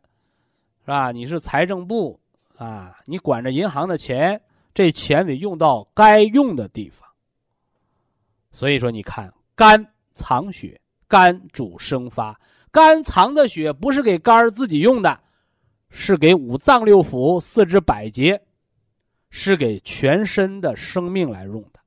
[0.82, 1.12] 是吧？
[1.12, 2.20] 你是财政部
[2.58, 4.40] 啊，你管着银行的钱，
[4.74, 7.10] 这钱得用到该用的地方。
[8.52, 15.20] 所以说，你看，肝藏血，肝主生发，肝藏的血不是给肝儿自己用的，
[15.90, 18.42] 是给五脏六腑、四肢百节，
[19.32, 21.80] 是给全身的生命来用的。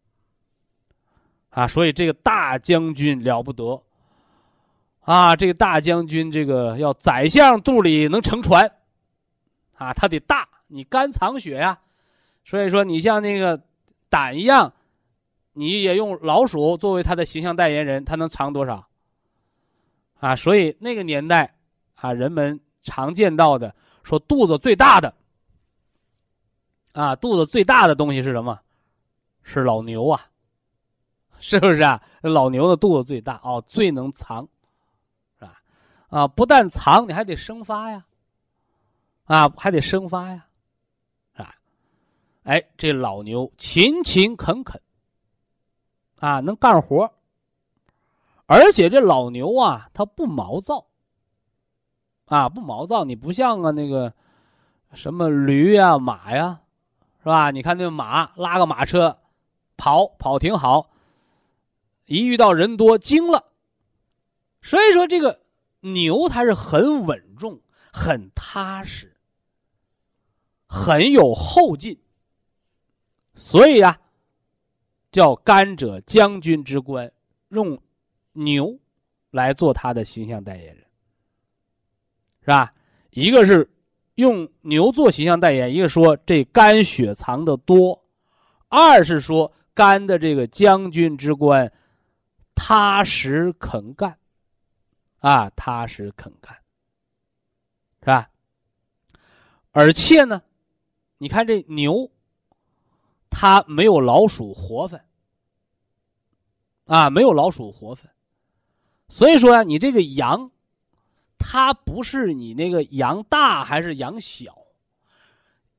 [1.50, 3.80] 啊，所以这个大将军了不得，
[5.02, 8.68] 啊，这个大将军，这个要宰相肚里能乘船，
[9.76, 11.78] 啊，他得大，你肝藏血呀，
[12.44, 13.62] 所以说你像那个
[14.08, 14.72] 胆一样。
[15.56, 18.88] 你也用老鼠作为他的形象代言人，他能藏多少？
[20.18, 21.54] 啊，所以那个年代，
[21.94, 25.14] 啊，人们常见到的说肚子最大的，
[26.94, 28.58] 啊，肚子最大的东西是什么？
[29.42, 30.26] 是老牛啊，
[31.38, 32.02] 是不是啊？
[32.22, 34.48] 老牛的肚子最大哦，最能藏，
[35.38, 35.60] 是吧？
[36.08, 38.06] 啊，不但藏，你还得生发呀，
[39.24, 40.46] 啊，还得生发呀，
[41.36, 41.54] 是吧，
[42.44, 44.80] 哎，这老牛勤勤恳恳。
[46.20, 47.12] 啊，能干活
[48.46, 50.86] 而且这老牛啊，它不毛躁。
[52.26, 54.14] 啊，不毛躁，你不像啊那个
[54.94, 56.60] 什么驴呀、马呀，
[57.24, 57.50] 是吧？
[57.50, 59.18] 你看那马拉个马车，
[59.76, 60.92] 跑跑挺好，
[62.04, 63.50] 一遇到人多惊了。
[64.62, 65.40] 所以说，这个
[65.80, 67.60] 牛它是很稳重、
[67.92, 69.16] 很踏实、
[70.68, 71.98] 很有后劲。
[73.34, 73.98] 所以呀。
[75.10, 77.12] 叫甘者将军之官，
[77.50, 77.80] 用
[78.32, 78.80] 牛
[79.30, 80.84] 来做他的形象代言人，
[82.40, 82.74] 是吧？
[83.10, 83.70] 一个是
[84.14, 88.04] 用牛做形象代言，一个说这肝血藏的多，
[88.68, 91.72] 二是说肝的这个将军之官
[92.54, 94.18] 踏实肯干，
[95.18, 96.56] 啊，踏实肯干，
[98.00, 98.30] 是吧？
[99.72, 100.42] 而且呢，
[101.18, 102.10] 你看这牛。
[103.36, 105.04] 它没有老鼠活泛，
[106.84, 108.08] 啊，没有老鼠活泛，
[109.08, 110.52] 所以说呀，你这个羊，
[111.46, 114.56] 它不是你那个阳大还是阳小，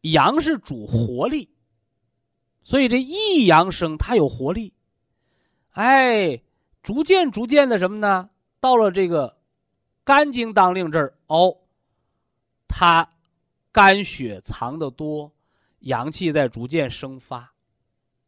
[0.01, 1.49] 阳是主活力，
[2.61, 4.73] 所以这一阳生它有活力，
[5.71, 6.39] 哎，
[6.83, 8.29] 逐渐逐渐的什么呢？
[8.59, 9.37] 到了这个
[10.03, 11.57] 肝经当令这儿哦，
[12.67, 13.09] 它
[13.71, 15.33] 肝血藏的多。
[15.79, 17.51] 阳气在逐渐生发，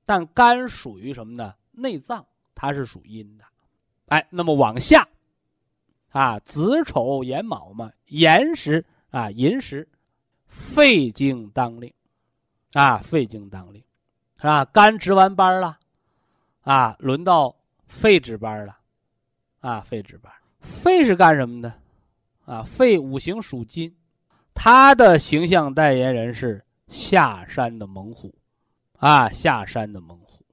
[0.06, 1.54] 但肝属于什么呢？
[1.71, 3.43] 内脏，它是属阴的。
[4.08, 5.08] 哎，那么往下，
[6.17, 9.88] 啊，子丑寅卯嘛，寅时啊，寅时，
[10.47, 11.93] 肺经当令，
[12.73, 13.84] 啊，肺经当令，
[14.38, 14.65] 是吧？
[14.65, 15.77] 肝值完班了，
[16.62, 18.77] 啊，轮到肺值班了，
[19.60, 20.34] 啊，肺值班。
[20.62, 21.71] 肺是干什么的？
[22.45, 23.95] 啊，肺五行属金，
[24.53, 26.63] 它的形象代言人是。
[26.88, 28.34] 下山的猛虎，
[28.97, 30.45] 啊，下山的猛虎。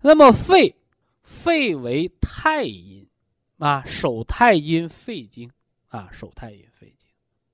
[0.00, 0.74] 那么肺，
[1.22, 3.06] 肺为太阴，
[3.60, 5.50] 啊，手太阴肺经，
[5.88, 7.06] 啊，手太阴肺经。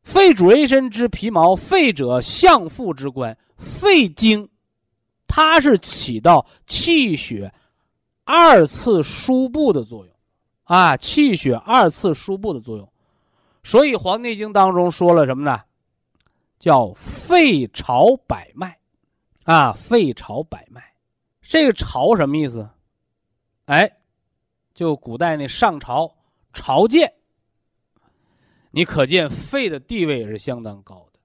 [0.02, 4.48] 肺主人身之皮毛，肺者相父之官，肺经，
[5.26, 7.52] 它是起到气血
[8.22, 10.14] 二次输布的作用，
[10.62, 12.88] 啊，气血二次输布的作用。
[13.64, 15.60] 所以《黄帝经》当中说了什么呢？
[16.60, 18.78] 叫肺朝百脉，
[19.42, 20.94] 啊，肺朝百脉，
[21.42, 22.68] 这个朝什么意思？
[23.64, 23.90] 哎，
[24.76, 26.14] 就古代那上朝
[26.52, 27.14] 朝见，
[28.70, 31.18] 你可见肺的地位也是相当高的，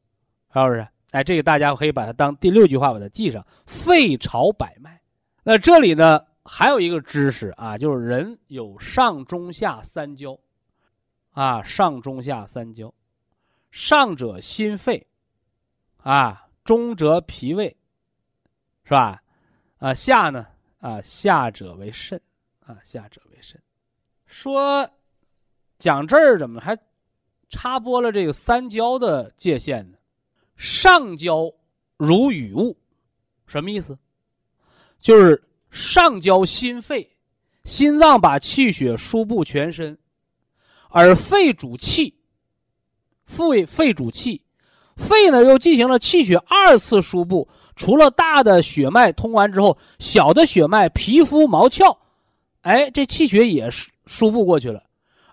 [0.53, 0.87] 是不是？
[1.11, 5.01] 哎，这个大家可以把它当第六句话把它记上，肺朝百脉。
[5.43, 10.39] 那这里呢还有一个知识啊，就是人有上中下三焦，
[11.31, 12.93] 啊，上中下三焦，
[13.69, 15.05] 上者心肺。
[15.97, 17.75] 啊，中则脾胃，
[18.85, 19.21] 是吧？
[19.79, 20.47] 啊，下呢？
[20.79, 22.19] 啊，下者为肾，
[22.71, 23.59] 啊，下者为肾。
[24.25, 24.89] 说
[25.77, 26.77] 讲这儿怎么还
[27.49, 29.97] 插播了这个三焦的界限呢？
[30.55, 31.51] 上焦
[31.97, 32.77] 如雨雾，
[33.45, 33.97] 什么意思？
[35.01, 37.17] 就是上焦心肺，
[37.65, 39.97] 心脏把气血输布全身，
[40.89, 42.15] 而肺主气，
[43.25, 44.41] 肺肺主气。
[44.95, 51.97] 肺呢又进行了气血二次输布，除了大的血脉通完之后，小的血脉、皮肤、毛窍，
[52.61, 54.83] 哎，这气血也输输布过去了。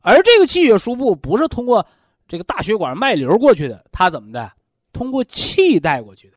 [0.01, 1.85] 而这个气血输布不是通过
[2.27, 4.51] 这个大血管脉流过去的，它怎么的？
[4.93, 6.37] 通过气带过去的。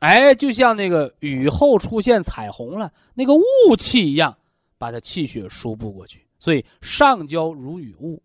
[0.00, 4.36] 哎，就像那个雨后出现彩虹了，那个雾气一样，
[4.78, 8.22] 把它气血输布过去，所以上焦如雨雾。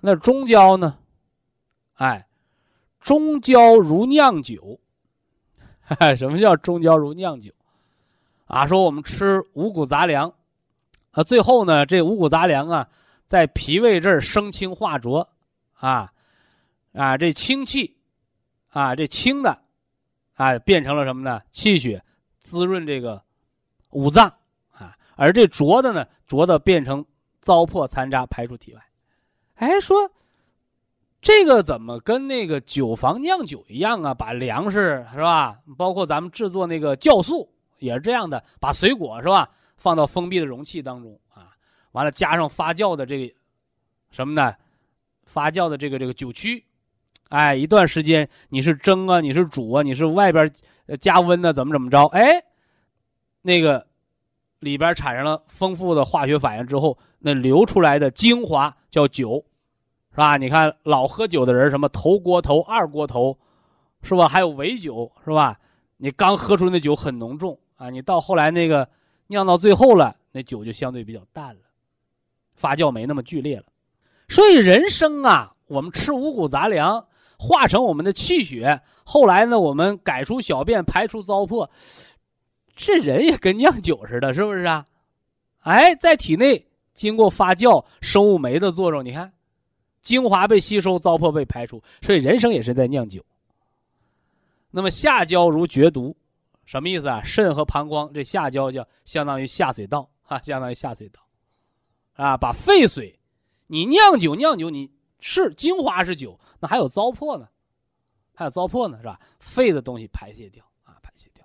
[0.00, 0.98] 那中焦呢？
[1.94, 2.26] 哎，
[3.00, 4.80] 中焦如酿酒。
[6.16, 7.52] 什么叫中焦如酿酒？
[8.46, 10.32] 啊，说我们吃五谷杂粮，
[11.12, 12.88] 啊，最后呢，这五谷杂粮啊，
[13.26, 15.28] 在脾胃这儿生清化浊，
[15.74, 16.12] 啊，
[16.92, 17.96] 啊，这清气，
[18.68, 19.58] 啊，这清的，
[20.34, 21.40] 啊，变成了什么呢？
[21.50, 22.02] 气血
[22.38, 23.22] 滋润这个
[23.90, 24.32] 五脏，
[24.72, 27.04] 啊，而这浊的呢，浊的变成
[27.40, 28.80] 糟粕残渣排出体外。
[29.54, 30.10] 哎，说。
[31.22, 34.14] 这个怎么跟那个酒房酿酒一样啊？
[34.14, 35.58] 把粮食是吧？
[35.76, 37.46] 包括咱们制作那个酵素
[37.78, 39.50] 也是这样的，把水果是吧？
[39.80, 41.48] 放到封闭的容器当中啊，
[41.90, 43.34] 完了加上发酵的这个
[44.12, 44.54] 什么呢？
[45.24, 46.64] 发酵的这个这个酒曲，
[47.30, 50.48] 哎，一段时间你是蒸啊，你是煮啊，你是外边
[51.00, 52.04] 加温呢，怎么怎么着？
[52.08, 52.44] 哎，
[53.42, 53.86] 那个
[54.60, 59.44] 里边产生了丰富的化学反应之后，那流出来的精华叫酒。
[60.12, 60.36] 是吧？
[60.36, 63.38] 你看老喝酒的人，什么头锅头、二锅头，
[64.02, 64.26] 是吧？
[64.26, 65.56] 还有尾酒，是吧？
[65.98, 68.88] 你刚喝出那酒很浓重啊，你到后来那个
[69.30, 71.60] 酿到最后了，那酒就相对比较淡了，
[72.56, 73.64] 发酵没那么剧烈了。
[74.28, 77.06] 所以人生啊，我们吃五谷杂粮，
[77.38, 81.70] 化成我们的气血，后来呢，我们改出小便，排出糟粕，
[82.74, 84.84] 这人也跟酿酒似的，是不是啊？
[85.60, 89.32] 哎，在体内经过发酵，生物酶的作用，你看。
[90.02, 93.22] 精华被吸收，糟粕被排出，所以人生也是在酿酒。
[94.70, 96.16] 那么下焦如绝毒，
[96.70, 97.20] 什么意思啊？
[97.24, 101.20] 肾和膀胱这下焦叫相当于下水道 啊，相当于下水道，
[102.12, 103.18] 啊，把废水，
[103.66, 107.48] 你酿酒酿酒，你是精华是酒，那还有糟粕呢，
[108.36, 109.18] 还有糟粕呢，是吧？
[109.40, 111.44] 废的东西排泄掉啊，排泄掉，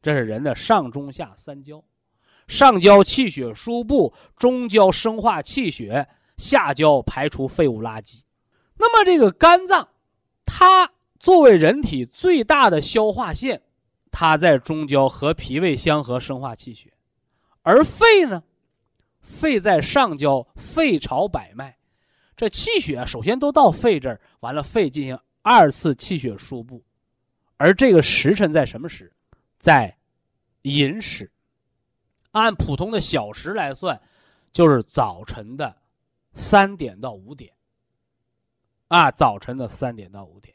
[0.00, 1.82] 这是人的上中下三焦，
[2.46, 6.06] 上焦气血输布，中焦生化气血。
[6.36, 8.22] 下焦排除废物垃圾，
[8.78, 9.88] 那么这个肝脏，
[10.46, 13.60] 它作为人体最大的消化腺，
[14.10, 16.92] 它在中焦和脾胃相合生化气血，
[17.62, 18.42] 而肺呢，
[19.20, 21.76] 肺在上焦，肺朝百脉，
[22.36, 26.84] 这气血首先都到肺这儿，完了肺进行二次气血输布，
[27.56, 29.12] 而这个时辰在什么时？
[29.58, 29.96] 在
[30.62, 31.30] 寅时，
[32.32, 34.00] 按普通的小时来算，
[34.52, 35.76] 就是早晨的。
[36.32, 37.52] 三点到五点，
[38.86, 40.54] 啊，早晨的三点到五点，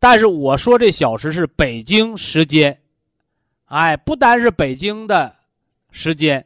[0.00, 2.80] 但是我说这小时是北京时间，
[3.66, 5.36] 哎，不单是北京的
[5.90, 6.44] 时间，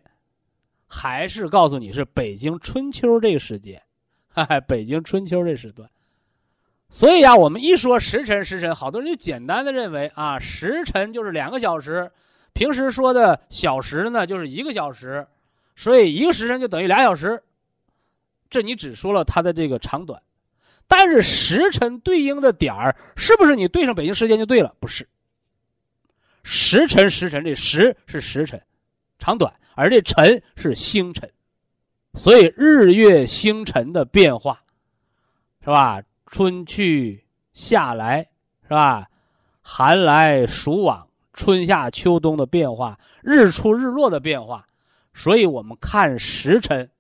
[0.87, 3.81] 还是告诉你是北京春秋这个时间，
[4.29, 5.89] 哈 哈，北京春秋这时段。
[6.91, 12.11] 所以啊，我们一说时辰，时辰，好多人就简单的认为啊，时辰就是两个小时，
[12.53, 15.27] 平时说的小时呢就是一个小时，
[15.77, 17.43] 所以一个时辰就等于俩小时。
[18.51, 20.23] 这你只说了它的这个长短，
[20.87, 24.75] 但是时辰对应的点儿是不是你对上北京时间就对了？
[24.79, 25.09] 不是。
[26.43, 28.63] 时辰时辰，这时是时辰，
[29.19, 31.31] 长短，而这辰是星辰，
[32.13, 34.63] 所以日月星辰的变化，
[35.61, 36.03] 是吧？
[36.27, 38.29] 春去夏来，
[38.65, 39.09] 是吧？
[39.63, 44.69] 寒来暑往，春夏秋冬的变化，日出日落的变化，
[45.15, 46.91] 所以我们看时辰。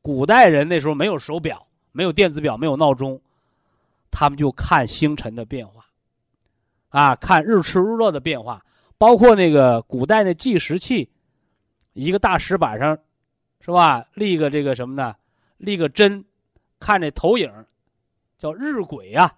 [0.00, 3.20] 古代人那时候没有手表，没有电子表，没有闹钟，
[4.10, 5.86] 他们就看星辰的变化，
[6.88, 8.64] 啊，看日出日落的变化，
[8.98, 11.10] 包括那个古代的计时器，
[11.92, 12.98] 一个大石板上，
[13.60, 14.06] 是吧？
[14.14, 15.14] 立个这个什么呢？
[15.58, 16.24] 立个针，
[16.78, 17.52] 看这投影，
[18.38, 19.32] 叫日晷呀。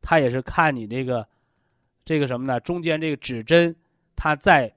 [0.00, 1.26] 它也是看你这个，
[2.04, 2.60] 这个什么呢？
[2.60, 3.74] 中间这个指针，
[4.14, 4.72] 它在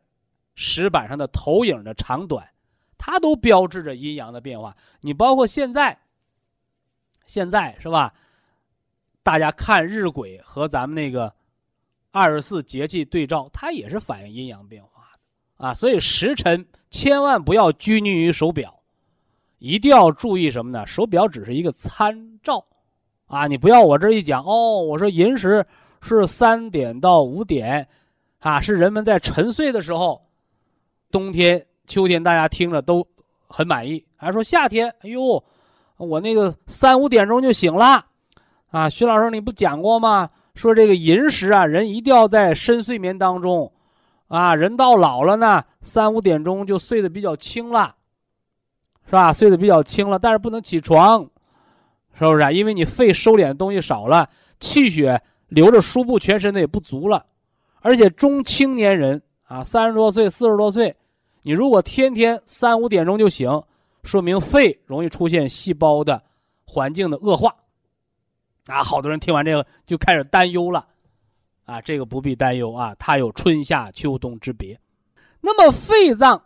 [0.55, 2.49] 石板上的投影的长短。
[2.97, 4.75] 它都标志着阴阳的变化。
[5.01, 5.97] 你包括现在，
[7.29, 8.11] 现在是吧？
[9.21, 11.31] 大家看日晷和咱们那个
[12.09, 15.71] 二十四节气对照，它也是反映阴阳变化的啊。
[15.75, 18.79] 所以时辰千万不要拘泥于手表，
[19.59, 20.87] 一定要注意什么呢？
[20.87, 22.65] 手表只是一个参照
[23.27, 23.45] 啊。
[23.45, 25.63] 你不要我这一讲哦，我说寅时
[26.01, 27.87] 是三点到五点
[28.39, 30.19] 啊，是人们在沉睡的时候，
[31.11, 31.63] 冬天。
[31.85, 33.07] 秋天大家听着都
[33.47, 35.43] 很满意，还说夏天，哎呦，
[35.99, 38.05] 我那个三五点钟就醒了，
[38.71, 40.29] 啊，徐老师你不讲过吗？
[40.55, 43.71] 说这个寅时啊，人一定要在深睡眠当中，
[44.27, 47.95] 啊，人到老了呢，三五点钟就睡得比较轻了，
[49.05, 49.33] 是吧？
[49.33, 51.29] 睡得比较轻了，但是不能起床，
[52.17, 52.51] 是不是啊？
[52.51, 54.27] 因为你肺收敛的东西少了，
[54.59, 57.25] 气血流着输布全身的也不足了，
[57.81, 60.95] 而且中青年人啊，三十多岁、四十多岁。
[61.43, 63.49] 你如果天天三五点钟就醒，
[64.03, 66.23] 说明肺容易出现细胞的
[66.65, 67.55] 环境的恶化。
[68.65, 70.87] 啊，好多人听完这个就开始担忧了，
[71.65, 74.79] 啊，这个不必担忧啊，它有春夏秋冬之别。
[75.41, 76.45] 那么肺脏，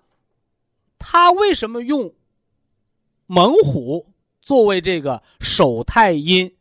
[0.98, 2.14] 它为什么用
[3.26, 6.56] 猛虎作为这个手太阴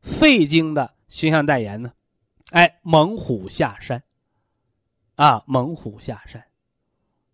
[0.00, 1.92] 肺经的形象代言呢？
[2.50, 4.02] 哎，猛虎下山，
[5.14, 6.44] 啊，猛虎下山，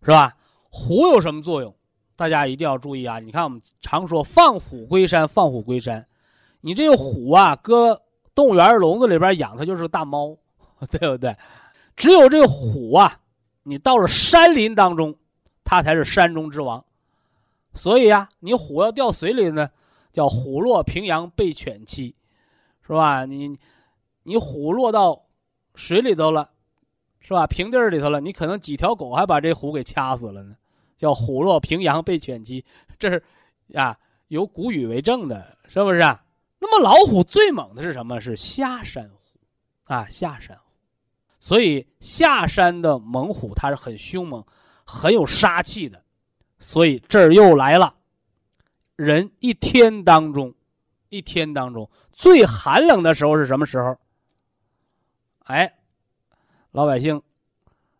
[0.01, 0.37] 是吧？
[0.69, 1.75] 虎有什么作用？
[2.19, 3.17] 大家一定要注意啊！
[3.17, 6.05] 你看，我们常说放虎归山，放虎归山。
[6.59, 8.01] 你这个虎啊，搁
[8.35, 10.35] 动物园笼子里边养，它就是个大猫，
[10.91, 11.33] 对不对？
[11.95, 13.21] 只有这个虎啊，
[13.63, 15.15] 你到了山林当中，
[15.63, 16.83] 它才是山中之王。
[17.73, 19.69] 所以呀，你虎要掉水里呢，
[20.11, 22.17] 叫虎落平阳被犬欺，
[22.85, 23.23] 是吧？
[23.23, 23.57] 你
[24.23, 25.23] 你虎落到
[25.73, 26.49] 水里头了，
[27.21, 27.47] 是吧？
[27.47, 30.55] 平地里头了，你可能几条狗还把这虎给掐死了呢，
[30.99, 32.65] 叫虎落平阳被犬欺，
[32.99, 33.23] 这是
[33.73, 33.97] 啊
[34.27, 36.21] 有古语为证的，是不是啊？
[36.59, 38.19] 那么老虎最猛的是什么？
[38.19, 39.39] 是下山虎，
[39.85, 40.63] 啊，下山虎。
[41.39, 44.45] 所以下山的猛虎它是很凶猛、
[44.83, 46.03] 很有杀气的。
[46.57, 47.95] 所以这儿又来了，
[48.97, 50.53] 人一天当中，
[51.07, 53.97] 一天当中最寒冷的时候是什么时候？
[55.45, 55.77] 哎，
[56.71, 57.21] 老百姓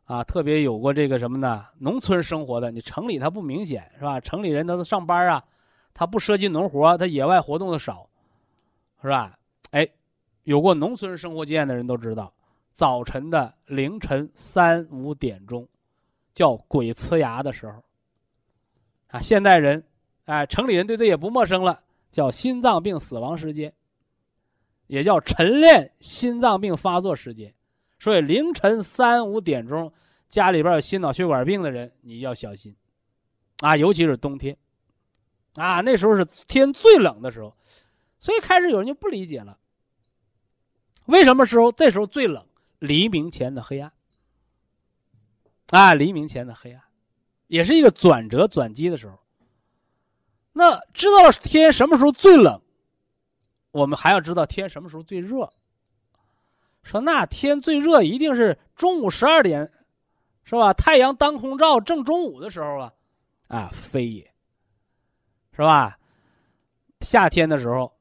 [0.10, 1.64] 啊，特别有过这个什么呢？
[1.78, 4.20] 农村生活的，你城里它不明显是吧？
[4.20, 5.45] 城里人他都上班啊，
[5.93, 8.10] 他不涉及农活，他野外活动的少。
[9.03, 9.38] 是吧？
[9.70, 9.88] 哎，
[10.45, 12.34] 有过农村生活经验的人都知道，
[12.72, 15.68] 早晨的凌晨三五点钟，
[16.34, 17.84] 叫鬼呲牙的时候。
[19.10, 19.86] 啊，现代人，
[20.26, 23.72] 哎，城里人对这也不陌生了，叫心脏病死亡时间，
[24.88, 27.53] 也叫晨练心脏病发作时间。
[28.00, 29.91] 所以凌晨三五点钟，
[30.30, 32.76] 家里边有心脑血管病的人，你要小心，
[33.60, 34.58] 啊，尤其是冬天，
[35.56, 37.54] 啊，那时候是天最冷的时候。
[38.18, 39.58] 所以开始有人就不理解了，
[41.06, 42.45] 为什么时候这时候最冷？
[42.80, 43.91] 黎明前的黑暗，
[45.68, 46.82] 啊，黎明前的黑暗，
[47.47, 49.20] 也是一个转折转机的时候。
[50.52, 52.62] 那知道了天什么时候最冷，
[53.72, 55.52] 我们还要知道天什么时候最热。
[56.84, 59.71] 说那天最热一定是中午十二点，
[60.43, 60.73] 是吧？
[60.73, 62.93] 太阳当空照，正中午的时候啊，
[63.47, 64.34] 啊，非也，
[65.51, 65.97] 是吧？
[67.01, 67.91] 夏天的时候。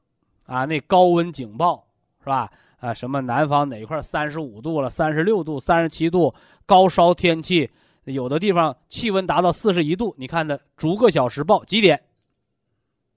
[0.45, 1.87] 啊，那高温警报
[2.21, 2.51] 是吧？
[2.79, 7.71] 啊，什么南方哪块三十五度了，三十六度、三十七度，高烧天气，
[8.05, 10.15] 有的地方气温达到四十一度。
[10.17, 12.03] 你看的逐个小时报几点？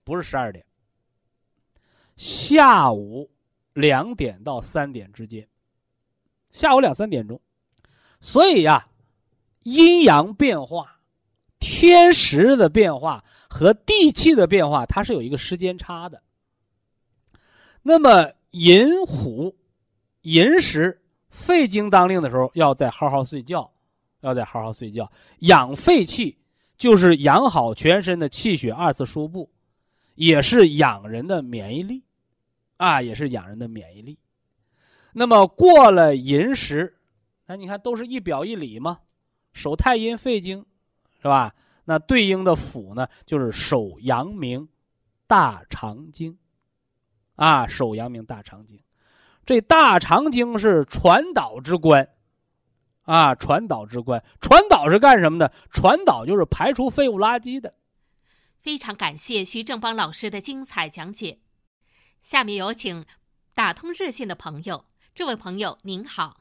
[0.04, 0.66] 不是十二点，
[2.18, 3.32] 下午
[3.72, 5.48] 两点到三点之间，
[6.52, 7.40] 下午两三点钟。
[8.20, 8.88] 所以呀，
[9.64, 11.00] 阴阳变化、
[11.60, 16.22] 天时的变化和地气的变化，它是有一个时间差的。
[17.82, 19.56] 那么寅虎、
[20.22, 23.72] 寅时肺经当令的时候，要再好好睡觉，
[24.20, 26.38] 要再好好睡觉，养肺气，
[26.78, 29.50] 就是养好全身的气血二次输布，
[30.14, 32.04] 也是养人的免疫力，
[32.78, 34.20] 啊，也是养人的免疫力。
[35.14, 36.98] 那么过了寅时，
[37.48, 39.00] 那你看都是一表一里嘛，
[39.54, 40.66] 手太阴肺经，
[41.22, 41.54] 是吧？
[41.86, 44.70] 那对应的府呢，就是手阳明
[45.28, 46.38] 大肠经。
[47.36, 48.80] 啊，手阳明大肠经，
[49.44, 52.08] 这大肠经是传导之官，
[53.02, 55.52] 啊，传导之官，传导是干什么的？
[55.72, 57.74] 传导就是排除废物垃圾的。
[58.60, 61.40] 非常感谢徐正邦老师的精彩讲解。
[62.22, 63.04] 下面有请
[63.56, 66.38] 打通热线的朋友，这位朋友您好。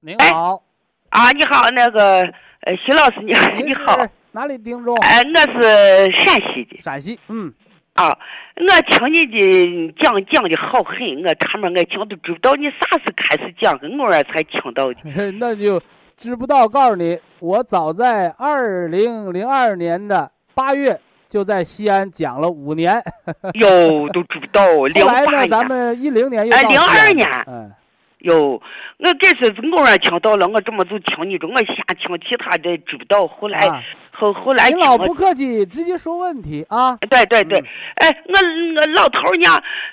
[0.00, 0.62] 您好。
[1.10, 3.98] 啊，你好，那个呃，徐老师，你好，你好。
[4.32, 4.96] 哪里听众？
[4.96, 6.78] 哎，我是陕西的。
[6.78, 7.52] 陕西，嗯。
[7.92, 8.08] 啊，
[8.56, 15.32] 我听你的讲讲的好狠，我差么我讲都知不道你啥时开始讲的，偶尔才听到的。
[15.38, 15.80] 那就
[16.16, 20.98] 知不道，告诉你，我早在二零零二年的八月
[21.28, 23.02] 就在西安讲了五年。
[23.54, 24.64] 哟，都知不道。
[24.66, 26.56] 后来呢，咱们一零年又。
[26.56, 27.28] 哎，零二年。
[27.46, 27.72] 嗯。
[28.20, 28.60] 哟，
[28.98, 33.84] 我这是偶然听到了，我这么就听你这，我先听其他的知不道，后来。
[34.16, 36.96] 后后来，您老不客气，直接说问题啊！
[37.10, 37.58] 对对对，
[37.96, 39.34] 哎，我我老头儿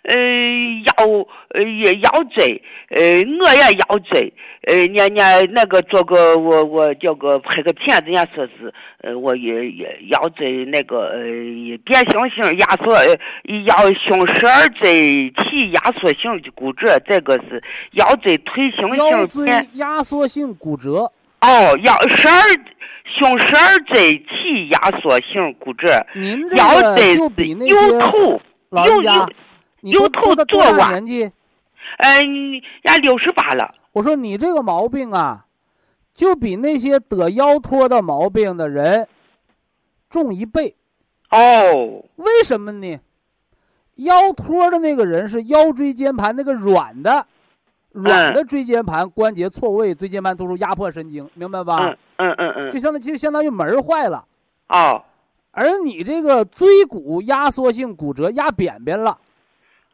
[0.04, 0.16] 呃，
[0.86, 3.02] 腰呃也腰椎，呃，
[3.42, 4.32] 我也腰椎，
[4.68, 11.22] 呃，人家那个做个我我叫个拍个片子，人家说是，呃，我也也腰椎那个呃
[11.84, 12.94] 变形性压缩，
[13.66, 13.76] 腰
[14.08, 17.60] 胸十二椎体压缩性的骨折，这个是
[17.94, 21.12] 腰椎退行性腰椎压缩性骨折。
[21.42, 22.36] 哦，腰十二。
[23.06, 26.06] 胸十二椎起压缩性骨折，
[26.56, 29.30] 腰个针是就比那右些头，右老人家右，
[29.82, 31.32] 你多右头多大年纪？
[31.98, 35.46] 嗯，呀六十八了，我说你这个毛病啊，
[36.14, 39.08] 就比那些得腰托的毛病的人
[40.10, 40.76] 重一倍。
[41.32, 43.00] 哦，为什么呢？
[43.96, 47.28] 腰托的那个人是腰椎间盘那个软的，
[47.92, 51.80] 软的椎间盘关节错位，椎间盘突出压迫神经，明白吧？
[51.80, 54.26] 嗯嗯嗯嗯就，相当就相当于门坏了，
[54.70, 55.04] 哦
[55.52, 59.18] 而你这个椎骨压缩性骨折压扁扁了，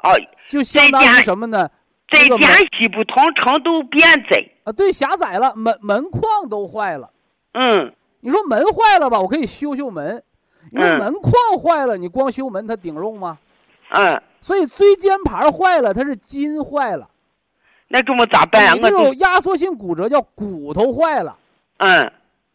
[0.04, 0.12] 哦，
[0.48, 1.68] 就相当于什么呢？
[2.08, 7.10] 这这个间隙不同程度变窄，啊，对，狭窄了，门门框都坏了。
[7.54, 10.22] 嗯你说门坏了吧，我可以修修门。
[10.72, 13.38] 你说嗯门框坏了，你光修门它顶用吗？
[13.89, 17.10] 嗯，所以椎间盘坏了，它是筋坏了。
[17.88, 18.74] 那这么咋办呀？
[18.74, 21.38] 你这我有压缩性骨折，叫骨头坏了，
[21.78, 22.04] 嗯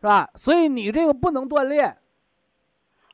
[0.01, 0.29] 是吧？
[0.35, 1.97] 所以你这个不能锻炼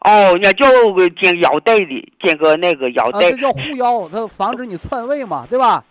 [0.01, 5.85] 哦，那叫个进腰带的，剪个那个腰啊，带这，叫护腰，它防止你篡位嘛，对吧？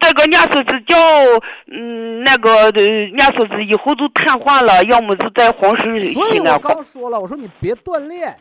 [0.00, 0.96] 这个人家说是叫
[1.66, 8.34] 嗯那个呃，人家说是以后都瘫痪了，要么是在黄石所以我刚说了，我说你别锻炼，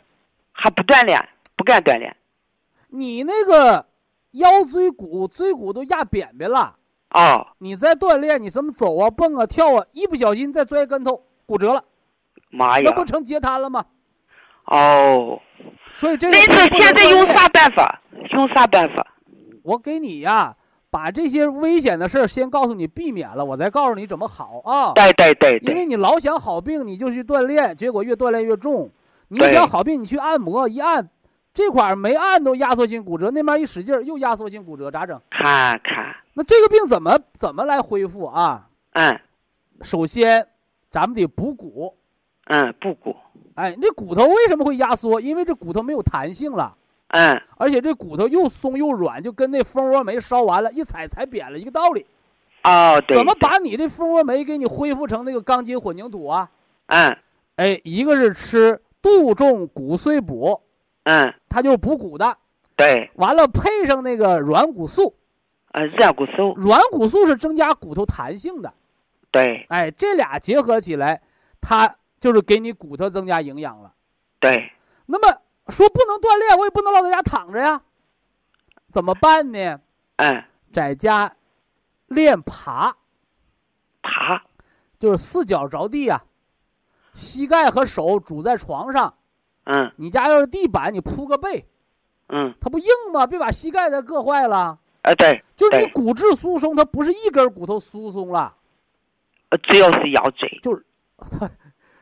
[0.52, 1.20] 还不锻炼，
[1.58, 2.16] 不敢锻炼。
[2.89, 3.86] 你那个
[4.32, 6.76] 腰椎骨椎骨都压扁扁了，
[7.14, 11.84] 哦，你在锻炼，你什么走啊、蹦啊、跳啊，一不小心再摔跟头骨折了，
[12.49, 12.89] 妈呀！
[12.89, 13.86] 那不成截瘫了吗？
[14.66, 15.39] 哦，
[15.91, 18.01] 所以这个那是现在用啥办法？
[18.32, 19.05] 用啥办法？
[19.64, 20.55] 我给你呀、
[20.89, 24.91] 把这些危险的事儿先告诉你，避免了，我再告诉你怎么好啊。
[24.93, 28.89] 对对对因为，你老想好病，你就去锻炼，结果越锻炼越重。
[29.28, 31.09] 你想好病，你去按摩，一按
[31.54, 35.22] 这块儿没按都压缩性骨折，那边一使劲儿又压缩性骨折，咋整？
[35.30, 38.68] 看看，那这个病怎么怎么来恢复啊？
[38.93, 39.20] 嗯
[39.82, 40.47] 首先，
[40.89, 41.95] 咱们得补骨。
[42.45, 43.16] 嗯，不骨，
[43.56, 45.22] 哎，这骨头为什么会压缩？
[45.22, 46.76] 因为这骨头没有弹性了，
[47.10, 52.06] 嗯而且这骨头又松又软，就跟那蜂窝煤烧完了，一踩踩扁了一个道理。
[52.64, 53.36] 哦对，怎么？
[53.39, 56.49] 把你这蜂窝煤给你恢复成那个钢筋混凝土啊？
[56.88, 57.18] 嗯
[57.58, 60.60] 哎，一个是吃杜仲骨碎补，
[61.04, 62.38] 嗯，它就是补骨的。
[62.76, 65.16] 对，完了配上那个软骨素，
[65.74, 68.74] 嗯，软骨素，软骨素是增加骨头弹性的。
[69.32, 69.66] 对。
[69.70, 71.22] 哎，这俩结合起来，
[71.62, 73.93] 它就是给你骨头增加营养了。
[74.39, 74.72] 对，
[75.06, 77.82] 那么说不能锻炼，我也不能老在家躺着呀，
[78.89, 79.80] 怎么办呢？
[80.16, 81.36] 嗯，在家
[82.08, 82.95] 练爬，
[84.01, 84.41] 爬，
[84.99, 86.24] 就是四脚着地呀、
[87.14, 89.14] 膝盖和手拄在床上。
[89.66, 91.66] 嗯你家要是地板，你铺个被，
[92.30, 93.26] 嗯，它不硬吗？
[93.26, 94.78] 别把膝盖再硌坏了。
[95.03, 98.53] 呃对，就是你骨质疏松，它不是一根骨头疏松了，
[99.49, 100.86] 呃只要是腰椎就是
[101.32, 101.49] 它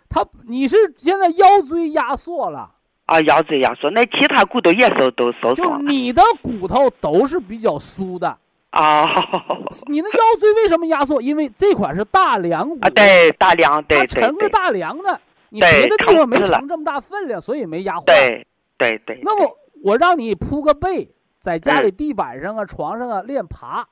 [0.07, 2.72] 它你是现在腰椎压缩了，
[3.05, 8.38] 啊，腰椎压缩，那其他骨头也都都受就你的骨头都是比较酥的。
[8.70, 9.03] 啊
[9.88, 11.22] 你的腰椎为什么压缩？
[11.22, 15.20] 因为这款是大梁骨，啊，对，大梁，它对对对盛着大梁呢，
[15.54, 18.06] 你别的地方没撑死了盛这么大分量，所以没压坏。
[18.06, 18.47] 对
[18.78, 23.86] 对对，那么我让你铺个被，在家里嗯地板上啊、床上啊练爬，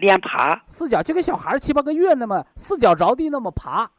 [0.00, 3.90] 练爬四脚就跟小孩七八个月那么四脚着地那么爬。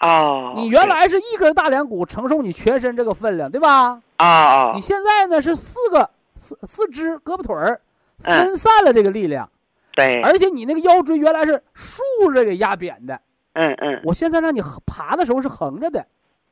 [0.00, 4.02] 哦，你原来是一根大梁骨承受你全身这个分量，对吧？
[4.16, 7.80] 啊啊你现在呢是四个四四肢胳膊腿儿
[8.24, 9.48] 嗯分散了这个力量，
[9.94, 12.02] 对，而且你那个腰椎原来是竖
[12.32, 13.18] 着给压扁的，
[13.54, 16.06] 嗯嗯我现在让你爬的时候是横着的，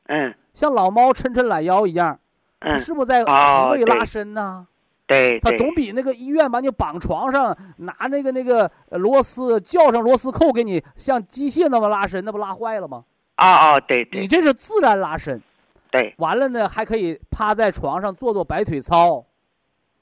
[0.07, 0.33] 嗯。
[0.53, 2.17] 像老猫抻抻懒腰一样，
[2.79, 4.65] 是不是在哦对横位拉伸呢？
[5.05, 5.57] 对，它对。
[5.57, 13.03] 总比那个医院把你绑床上，拿那个那个呃螺丝叫上螺丝扣给你像机械那么拉伸，那不拉坏了吗？
[13.35, 14.21] 啊啊，对对。
[14.21, 15.41] 你这是自然拉伸。
[15.91, 19.25] 对，完了呢，还可以趴在床上做做摆腿操，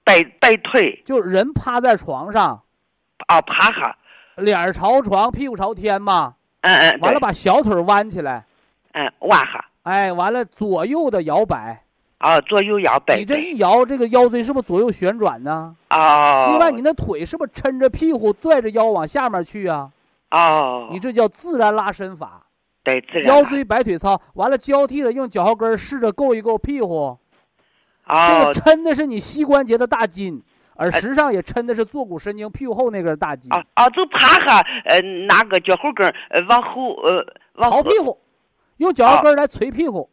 [0.04, 2.62] 摆摆腿就是人趴在床上，
[3.28, 3.98] 啊，趴下，
[4.38, 6.36] 脸朝床，屁股朝天嘛。
[6.62, 8.46] 嗯嗯，完了，把小腿弯起来，
[8.94, 11.84] 嗯弯下，哎，完了左右的摇摆。
[12.18, 15.76] 啊，左右摇摆，你这一摇，这个腰椎是不是左右旋转呢？
[15.90, 19.92] 啊，另外，你那腿是不是抻着屁股，拽着腰往下面去啊？
[20.32, 22.44] 哦，你这叫自然拉伸法。
[22.82, 27.18] 对自然拉腰椎摆腿操，完了交替的用脚后跟试着够一够屁股，
[28.08, 30.42] 这哦个抻的是你膝关节的大筋，
[30.76, 33.54] 而实际上也抻的是坐骨神经屁股后那根大筋。
[33.54, 37.26] 啊啊，就爬下，呃，拿个脚后跟呃往后呃
[37.56, 38.18] 往后刨屁股，
[38.78, 40.10] 用脚后跟儿来捶屁股，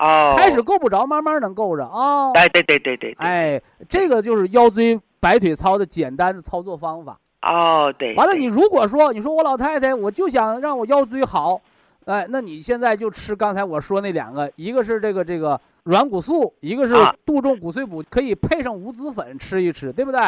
[0.00, 2.32] 哦，开始够不着，慢慢能够着啊。
[2.32, 7.18] 对对对对对，对，哎，这个就是腰椎摆腿操的简单的操作方法。
[7.42, 11.60] 哦对，完了，你如果说你说我老太太，我就想让我腰椎好，
[12.06, 20.20] 哎，那你现在就吃刚才我说那两个，一个是这个这个软骨素，一个是啊杜仲骨碎补，可以配上五子粉吃一吃，对不对？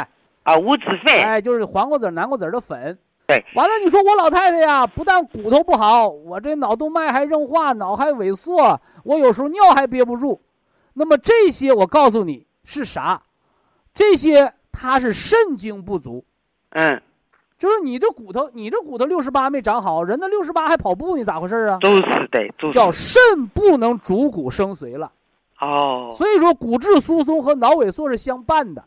[0.43, 2.97] 啊，五子粉，哎，就是黄瓜籽儿、南瓜籽儿的粉。
[3.27, 10.41] 对，完了，你说我老太太呀，不但骨头不好，我这脑动脉还硬化，脑还萎缩，我有时候尿还憋不住。
[10.95, 13.21] 那么这些，我告诉你是啥？
[13.93, 16.25] 这些它是肾精不足，
[16.71, 17.03] 嗯，
[17.59, 21.79] 就是你这骨头，你这骨头六十八没长好，人家六十八还跑步，呢咋回事啊？
[21.81, 22.29] 都是的，
[22.61, 25.11] 都是叫肾不能主骨生髓了。
[25.59, 28.85] 哦，所以说，骨质疏松和脑萎缩是相伴的。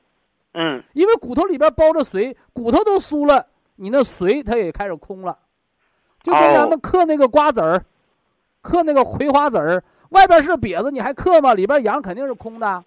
[0.53, 3.47] 嗯，因为骨头里边包着髓，骨头都酥了，
[3.79, 5.37] 你那髓它也开始空了，
[6.21, 7.81] 就跟咱们嗑那个瓜子儿，
[8.61, 11.53] 嗑那个葵花籽儿，外边是瘪子，你还嗑吗？
[11.53, 12.83] 里边瓤肯定是空的。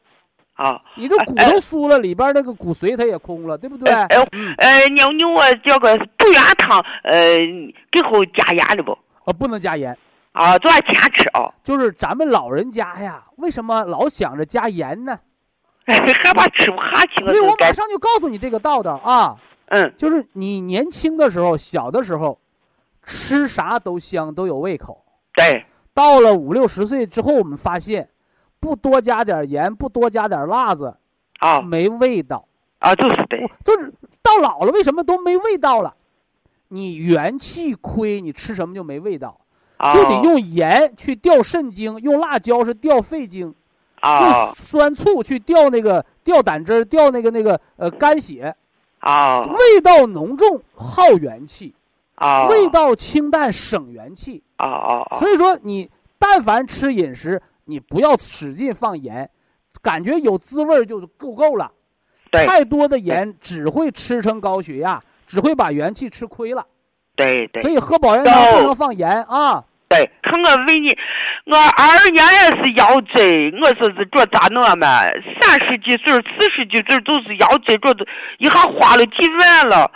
[0.55, 3.91] 啊，你这骨头酥了，里边那个骨髓它也空了，对不对？
[3.91, 4.27] 哎哎
[4.59, 7.39] 呃，你你我这个杜元汤，呃，
[7.91, 8.93] 给后加盐的不？
[9.25, 9.97] 啊，不能加盐，
[10.33, 11.51] 啊，多少钱吃啊？
[11.65, 15.19] 就是咱们老人家呀，为什么老想着加盐呢？
[15.87, 15.99] 害
[16.35, 19.37] 怕吃不下去，所以我马该上就告诉你这个道道啊，
[19.73, 19.93] 嗯。
[19.97, 22.39] 就是你年轻的时候、小的时候，
[23.03, 25.03] 吃啥都香，都有胃口。
[25.35, 25.65] 对，
[25.95, 28.09] 到了五六十岁之后，我们发现，
[28.61, 30.95] 不多加点盐，不多加点辣子，
[31.39, 31.61] 啊。
[31.61, 32.47] 没味道。
[32.79, 33.93] 啊，就是的，就是
[34.23, 35.95] 到老了，为什么都没味道了？
[36.69, 39.39] 你元气亏，你吃什么就没味道，
[39.77, 39.93] 啊。
[39.93, 43.55] 就得用盐去调肾精，用辣椒是调肺精，
[44.01, 44.47] 啊。
[44.47, 48.55] 用酸醋去调那个调胆汁儿，调那个那个呃肝血，
[49.03, 51.75] 啊味道浓重耗元气，
[52.15, 54.43] 啊，味道清淡省元气。
[54.57, 59.29] 啊啊啊，所以说，你但凡吃饮食，你不要使劲放盐，
[59.83, 61.71] 感觉有滋味儿就够够了。
[62.31, 66.65] 对太多的盐只会吃成高血压，只会把元气吃亏了。
[67.17, 69.65] 对对所以喝保元汤不能放盐啊。
[69.93, 70.97] 对，可我问你，
[71.47, 75.03] 我二年也是腰椎，我说是这咋弄嘛？
[75.41, 78.05] 三十几岁、四十几岁都是腰椎，这都
[78.39, 79.91] 一下花了几万了，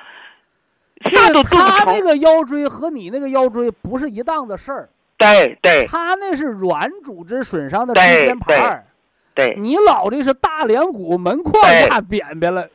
[1.10, 1.70] 啥都做不成。
[1.70, 8.86] 他那个腰椎和你那个腰椎不是一档子事儿，对对他那是软组织损伤的椎间盘儿，
[9.34, 12.68] 对，你老这是大梁骨门框对压扁扁了。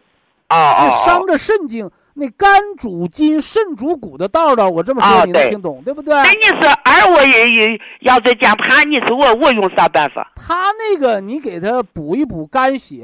[0.47, 6.13] 啊啊那伤着肾经，那肝主筋，肾主骨的道道，我这么说你能听懂，对不对？
[6.13, 10.31] 那你说二我也也腰椎间盘，你说我我用啥办法？
[10.35, 13.03] 他那个你给他补一补肝血，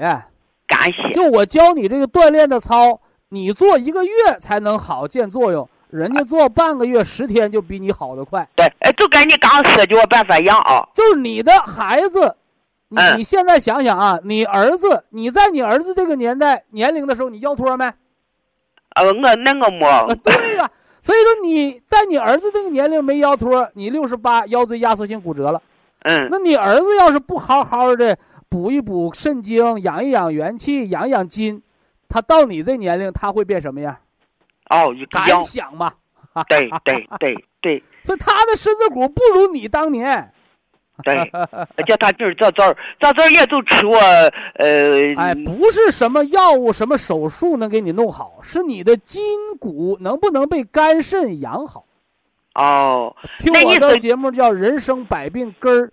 [0.68, 3.00] 肝血就我教你这个锻炼的操，
[3.30, 8.48] 你做一个月才能好见作用，人家做半个月、十天就比你好的快。
[8.56, 10.86] 对，哎，就跟你刚说的我办法一样啊。
[10.94, 12.36] 就是你的孩子，
[12.90, 17.90] 你现在想想啊，你儿子，你在你儿子这个年代年龄的时候，你腰托没？
[18.98, 20.70] 呃，我那个没啊，，对呀、
[21.02, 25.62] 所以说你在你儿子这个年龄没腰托，你六十八腰椎压缩性骨折了。
[26.04, 28.18] 嗯，那你儿子要是不好好的
[28.50, 31.62] 补一补肾精，养一养元气，养一养筋，
[32.08, 33.96] 他到你这年龄他会变什么样？
[34.70, 35.92] 哦，一敢，想吗？
[36.48, 40.32] 对对对对 所以他的身子骨不如你当年。
[41.04, 41.16] 对，
[41.86, 43.98] 叫他就是早早早早也就吃我
[44.56, 49.22] 呃，哎，不是什么药物、什么手术能给你弄好，是你的筋
[49.60, 51.86] 骨能不能被肝肾养好。
[52.56, 55.92] 哦，听我的节目叫“人生百病根儿”，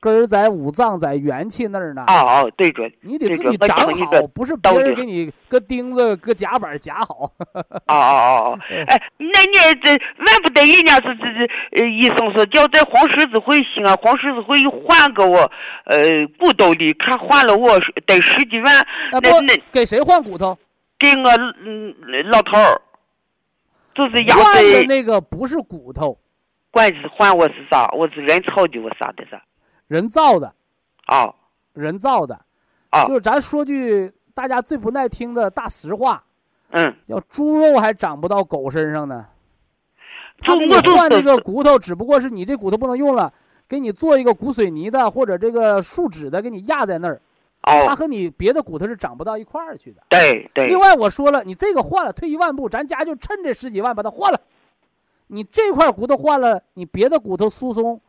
[0.00, 2.04] 根儿在五脏，在元气那儿呢。
[2.06, 7.32] 哦哦，对准，你得自己长好，不是别人给你搁钉子、搁夹板夹好。
[7.54, 9.90] 哦哦哦哦， 哎，那你这
[10.24, 15.50] 万不得，人家是这这呃，医生说叫在黄十字会西安黄十字会换个我
[15.86, 20.56] 呃骨头的，看换了我得十几万，那那，给谁换骨头？
[20.98, 21.30] 给我
[21.64, 21.94] 嗯
[22.30, 22.80] 老头儿，
[23.94, 26.18] 就是腰换的椎，那个不是骨头，
[26.70, 29.40] 管是换我是啥，我是人操的，我啥的啥，
[29.88, 30.54] 人造的，
[31.06, 31.34] 啊
[31.72, 32.38] 人造的。
[32.90, 36.22] 啊就是咱说句大家最不耐听的大实话，
[36.70, 39.26] 嗯，要猪肉还长不到狗身上呢。
[40.40, 43.32] 他给你换这个骨头，只不过是你这骨头不能用了，
[43.66, 47.20] 给你做一个骨水泥的或者这个树脂的，给你压在那儿。
[47.60, 50.00] 它哦，和你别的骨头是长不到一块儿去的。
[50.08, 54.40] 对对另，外我说了，你这个换了，退一万步，咱家就趁这十几万把它换了。
[55.26, 58.00] 你这块骨头换了，你别的骨头疏松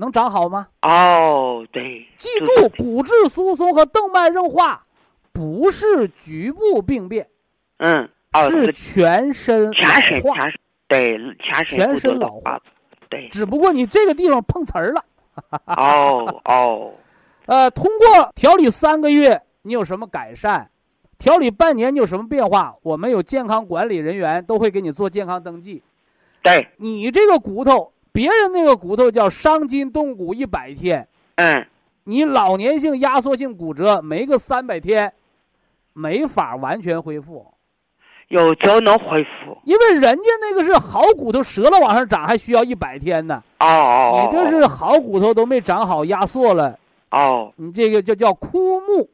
[0.00, 0.66] 能长好吗？
[0.80, 4.82] 哦对，记住，骨质疏松和动脉硬化
[5.30, 7.28] 不是局部病变，
[7.76, 12.62] 嗯，哦是全身全身老化，全身对全身老身老化化，
[13.10, 15.04] 对，只不过你这个地方碰瓷儿了。
[15.66, 16.92] 哦哦，
[17.44, 20.70] 呃，通过调理三个月，你有什么改善？
[21.18, 22.74] 调理半年你有什么变化？
[22.82, 25.82] 我们有健康管理人员都会给你做健康登记。
[26.42, 31.06] 对，你这个骨头别人那个骨头叫伤筋动骨一百天，
[31.36, 31.66] 嗯，
[32.04, 35.12] 你老年性压缩性骨折没个三百天，
[35.92, 37.46] 没法完全恢复。
[38.28, 39.58] 有就能恢复。
[39.64, 43.42] 因为人家那个是好骨头折了往上长，还需要一百天呢。
[43.58, 46.78] 哦哦，你这是好骨头都没长好，压缩了。
[47.10, 49.08] 哦，你这个就叫枯木，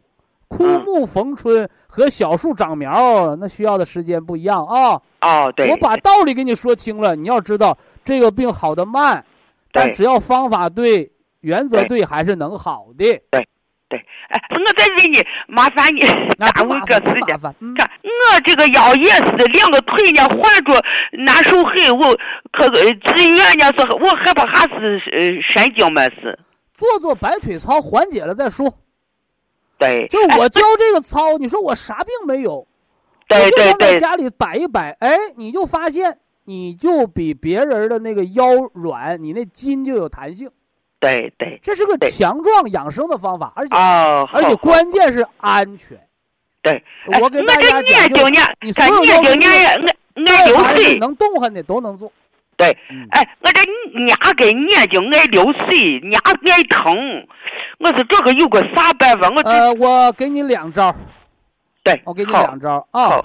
[0.49, 5.01] 枯木逢春和小树长苗，那需要的时间不一样啊。
[5.23, 5.71] 哦，对。
[5.71, 7.77] 我把道理给你说清了，你要知道
[8.07, 9.23] 这个病好的慢，
[9.71, 13.21] 但只要方法对，原则对，还是能好的。
[13.31, 13.47] 对。
[13.89, 13.97] 对，
[14.31, 16.01] 哎，我再问你，麻烦你
[16.37, 17.39] 耽误个时间。
[17.39, 20.83] 看我这个腰也是两个腿呢，患着
[21.25, 21.97] 难受很。
[21.97, 22.13] 我
[22.51, 25.21] 可治院呢是，我害怕还是呃
[25.53, 26.37] 神经没事。
[26.75, 28.69] 做做摆腿操缓解了再说。
[29.79, 32.67] 对，就我教这个操，你说我啥病没有？
[33.29, 33.93] 对对对。
[33.93, 40.51] 在家里摆一摆，哎，你就发现你就比别人的那个腰软，你那筋就有弹性。
[40.99, 43.77] 对对，这是个强壮养生的方法，而且
[44.33, 46.01] 而且关键是安全。
[46.63, 46.83] 对，
[47.21, 48.11] 我给大家讲，
[48.63, 49.77] 你所有年经年
[50.27, 52.11] 爱流水，能动弹的都能做。
[52.57, 52.77] 对，
[53.11, 53.61] 哎，我这
[54.09, 56.19] 牙根眼睛爱流水，牙
[56.51, 56.95] 爱疼，
[57.79, 59.29] 我说这个有个啥办法？
[59.29, 60.93] 我呃，我给你两招。
[61.85, 63.23] 对，我给你两招啊。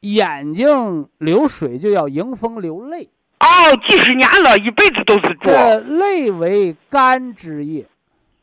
[0.00, 3.08] 对，眼睛流水就要迎风流泪。
[3.40, 3.46] 哦，
[3.88, 5.52] 几十年了，一辈子都是做。
[5.52, 7.86] 这泪为肝之液，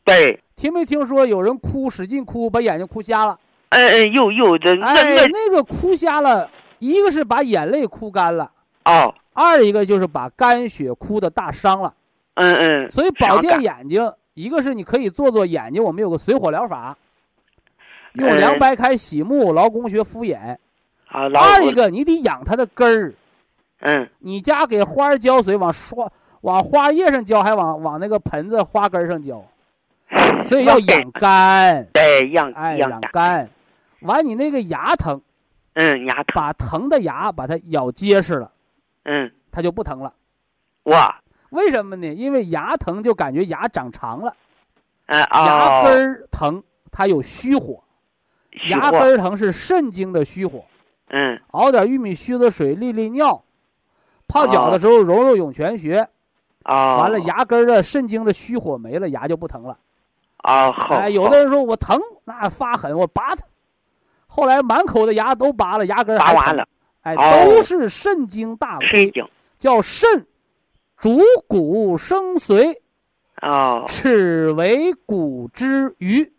[0.04, 0.40] 对。
[0.56, 3.38] 听没听说有人哭，使劲哭，把眼睛哭瞎了？
[3.68, 4.72] 哎哎，有有的。
[4.84, 6.50] 哎，那个哭瞎了，
[6.80, 8.50] 一个是把眼泪哭干了，
[8.84, 11.94] 哦，二一个就是把肝血哭的大伤了。
[12.34, 12.90] 嗯嗯。
[12.90, 16.98] 所以保健眼睛，一个是你可以做做眼睛，我们有个水火疗法，
[18.14, 20.58] 用凉白开洗目、劳宫穴敷眼。
[21.08, 23.14] 啊，二一个你得养它的根儿。
[23.80, 29.44] 嗯，你家给花浇水，往刷往花叶上浇，还往往那个盆子花根上浇，
[30.42, 31.86] 所以要养肝。
[31.92, 33.48] 对，养哎养肝。
[34.00, 35.20] 完，你那个牙疼，
[35.74, 38.50] 嗯，牙疼，把疼的牙把它咬结实了，
[39.04, 40.12] 嗯，它就不疼了。
[40.84, 42.12] 哇，为什么呢？
[42.12, 44.34] 因为牙疼就感觉牙长长了，
[45.06, 47.82] 哎牙根儿疼，它有虚火，
[48.68, 50.64] 牙根儿疼是肾经的虚火。
[51.08, 53.44] 嗯，熬点玉米须子水利利尿。
[54.26, 56.06] 泡脚的时候揉揉涌泉穴，
[56.64, 59.78] 啊，完了牙根的肾经的虚火没了，牙就不疼了。
[60.36, 60.96] 啊，好。
[60.96, 63.42] 哎，有的人说我疼，那发狠，我拔它，
[64.26, 66.68] 后来满口的牙都拔了，牙根拔完了。
[67.00, 69.10] 哎，都是肾经大亏，
[69.58, 70.26] 叫肾
[70.98, 72.76] 主骨生髓，
[73.40, 76.30] 哦，齿为骨之余，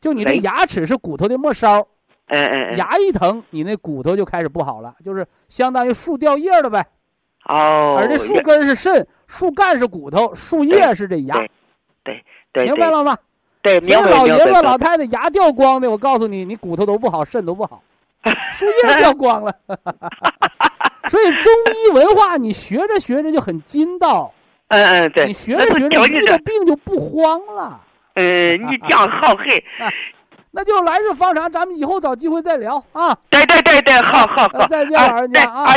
[0.00, 1.86] 就你的牙齿是骨头的末梢。
[2.26, 6.84] 哎哎，牙一疼，你那骨头就开始不好了，就是相当于树掉叶了呗。
[7.44, 7.96] 哦。
[7.98, 11.36] 而这树根是肾，树干是骨头，树叶是这牙。
[12.02, 12.64] 对对。
[12.64, 13.16] 明白了吗？
[13.62, 14.10] 对，明白。
[14.10, 17.82] 老爷子老太太牙掉光的，我告诉你，你骨头都不好，肾都不好，
[18.52, 19.54] 树叶掉光了。
[21.08, 24.32] 所以中医文化，你学着学着就很筋道。
[24.68, 25.26] 嗯嗯，对。
[25.26, 27.80] 你学着学着，这个病就不慌了。
[28.14, 29.46] 嗯，你讲好很。
[30.56, 33.14] 那就来日方长，咱们以后找机会再聊啊！
[33.28, 35.74] 对对对对，好好好，再见，老人家啊！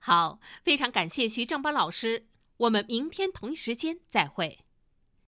[0.00, 2.26] 好，非常感谢徐正邦老师，
[2.58, 4.60] 我们明天同一时间再会。